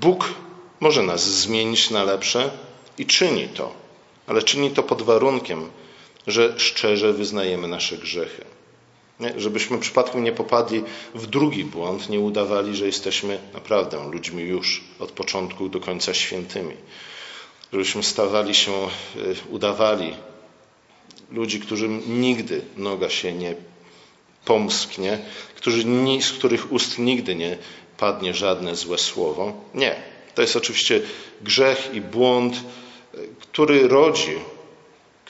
Bóg 0.00 0.34
może 0.80 1.02
nas 1.02 1.24
zmienić 1.30 1.90
na 1.90 2.04
lepsze 2.04 2.50
i 2.98 3.06
czyni 3.06 3.48
to, 3.48 3.74
ale 4.26 4.42
czyni 4.42 4.70
to 4.70 4.82
pod 4.82 5.02
warunkiem, 5.02 5.70
że 6.26 6.54
szczerze 6.58 7.12
wyznajemy 7.12 7.68
nasze 7.68 7.98
grzechy. 7.98 8.44
Nie? 9.20 9.40
Żebyśmy 9.40 9.78
przypadkiem 9.78 10.24
nie 10.24 10.32
popadli 10.32 10.82
w 11.14 11.26
drugi 11.26 11.64
błąd, 11.64 12.08
nie 12.08 12.20
udawali, 12.20 12.76
że 12.76 12.86
jesteśmy 12.86 13.38
naprawdę 13.52 14.08
ludźmi 14.10 14.42
już 14.42 14.84
od 14.98 15.12
początku 15.12 15.68
do 15.68 15.80
końca 15.80 16.14
świętymi. 16.14 16.74
Żebyśmy 17.72 18.02
stawali 18.02 18.54
się, 18.54 18.72
y, 19.16 19.36
udawali 19.50 20.14
ludzi, 21.30 21.60
którym 21.60 22.20
nigdy 22.20 22.62
noga 22.76 23.10
się 23.10 23.32
nie 23.32 23.54
pomsknie, 24.44 25.18
którzy, 25.54 25.84
z 26.20 26.32
których 26.32 26.72
ust 26.72 26.98
nigdy 26.98 27.36
nie 27.36 27.58
padnie 28.00 28.34
żadne 28.34 28.76
złe 28.76 28.98
słowo. 28.98 29.52
Nie. 29.74 29.96
To 30.34 30.42
jest 30.42 30.56
oczywiście 30.56 31.00
grzech 31.42 31.90
i 31.94 32.00
błąd, 32.00 32.54
y, 33.14 33.28
który 33.40 33.88
rodzi 33.88 34.36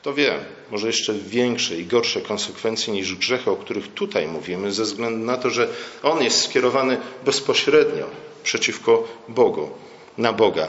kto 0.00 0.14
wie, 0.14 0.38
może 0.70 0.87
jeszcze 0.87 1.14
większe 1.14 1.76
i 1.76 1.85
gorsze 1.85 2.20
konsekwencje 2.20 2.92
niż 2.94 3.14
grzechy, 3.14 3.50
o 3.50 3.56
których 3.56 3.94
tutaj 3.94 4.28
mówimy, 4.28 4.72
ze 4.72 4.83
względu 4.83 5.26
na 5.26 5.37
to, 5.37 5.50
że 5.50 5.68
on 6.02 6.22
jest 6.22 6.42
skierowany 6.42 6.98
bezpośrednio 7.24 8.06
przeciwko 8.42 9.09
Bogu, 9.28 9.70
na 10.18 10.33
Boga. 10.33 10.68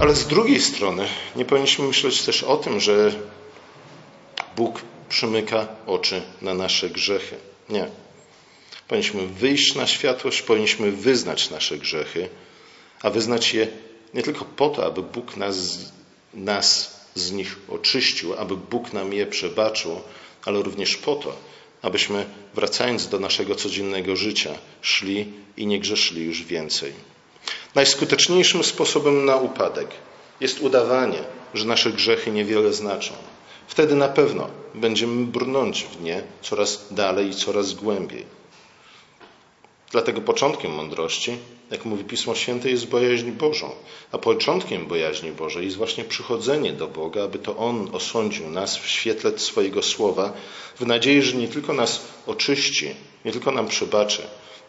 Ale 0.00 0.14
z 0.14 0.26
drugiej 0.26 0.60
strony 0.60 1.08
nie 1.36 1.44
powinniśmy 1.44 1.86
myśleć 1.86 2.22
też 2.22 2.42
o 2.42 2.56
tym, 2.56 2.80
że 2.80 3.12
Bóg 4.56 4.82
przymyka 5.08 5.68
oczy 5.86 6.22
na 6.42 6.54
nasze 6.54 6.90
grzechy. 6.90 7.36
Nie. 7.68 7.88
Powinniśmy 8.88 9.26
wyjść 9.26 9.74
na 9.74 9.86
światłość, 9.86 10.42
powinniśmy 10.42 10.92
wyznać 10.92 11.50
nasze 11.50 11.78
grzechy, 11.78 12.28
a 13.02 13.10
wyznać 13.10 13.54
je 13.54 13.68
nie 14.14 14.22
tylko 14.22 14.44
po 14.44 14.68
to, 14.68 14.86
aby 14.86 15.02
Bóg 15.02 15.36
nas, 15.36 15.78
nas 16.34 17.00
z 17.14 17.32
nich 17.32 17.56
oczyścił, 17.68 18.34
aby 18.34 18.56
Bóg 18.56 18.92
nam 18.92 19.12
je 19.12 19.26
przebaczył, 19.26 20.00
ale 20.44 20.62
również 20.62 20.96
po 20.96 21.14
to, 21.14 21.36
abyśmy 21.82 22.26
wracając 22.54 23.08
do 23.08 23.18
naszego 23.18 23.54
codziennego 23.54 24.16
życia 24.16 24.50
szli 24.80 25.32
i 25.56 25.66
nie 25.66 25.80
grzeszyli 25.80 26.24
już 26.24 26.42
więcej. 26.42 26.92
Najskuteczniejszym 27.74 28.64
sposobem 28.64 29.24
na 29.24 29.36
upadek 29.36 29.88
jest 30.40 30.60
udawanie, 30.60 31.18
że 31.54 31.64
nasze 31.64 31.90
grzechy 31.90 32.30
niewiele 32.30 32.72
znaczą. 32.72 33.14
Wtedy 33.68 33.94
na 33.94 34.08
pewno 34.08 34.50
będziemy 34.74 35.26
brnąć 35.26 35.84
w 35.84 36.02
nie 36.02 36.22
coraz 36.42 36.86
dalej 36.90 37.28
i 37.28 37.34
coraz 37.34 37.74
głębiej. 37.74 38.24
Dlatego 39.92 40.20
początkiem 40.20 40.72
mądrości, 40.72 41.38
jak 41.70 41.84
mówi 41.84 42.04
Pismo 42.04 42.34
Święte, 42.34 42.70
jest 42.70 42.86
bojaźń 42.86 43.30
Bożą. 43.30 43.70
A 44.12 44.18
początkiem 44.18 44.86
bojaźni 44.86 45.32
Bożej 45.32 45.64
jest 45.64 45.76
właśnie 45.76 46.04
przychodzenie 46.04 46.72
do 46.72 46.86
Boga, 46.86 47.24
aby 47.24 47.38
to 47.38 47.56
On 47.56 47.88
osądził 47.92 48.50
nas 48.50 48.76
w 48.76 48.88
świetle 48.88 49.38
swojego 49.38 49.82
słowa, 49.82 50.32
w 50.80 50.86
nadziei, 50.86 51.22
że 51.22 51.36
nie 51.36 51.48
tylko 51.48 51.72
nas 51.72 52.00
oczyści, 52.26 52.94
nie 53.24 53.32
tylko 53.32 53.50
nam 53.50 53.68
przebaczy, 53.68 54.22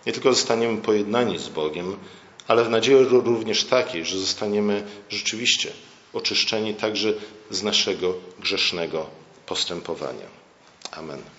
nie 0.06 0.13
tylko 0.13 0.34
zostaniemy 0.34 0.77
pojednani 0.77 1.39
z 1.39 1.49
Bogiem, 1.49 1.97
ale 2.47 2.63
w 2.63 2.69
nadziei 2.69 3.06
również 3.06 3.63
takiej, 3.63 4.06
że 4.06 4.19
zostaniemy 4.19 4.84
rzeczywiście 5.10 5.71
oczyszczeni 6.13 6.73
także 6.73 7.13
z 7.49 7.63
naszego 7.63 8.13
grzesznego 8.39 9.06
postępowania. 9.45 10.27
Amen. 10.91 11.37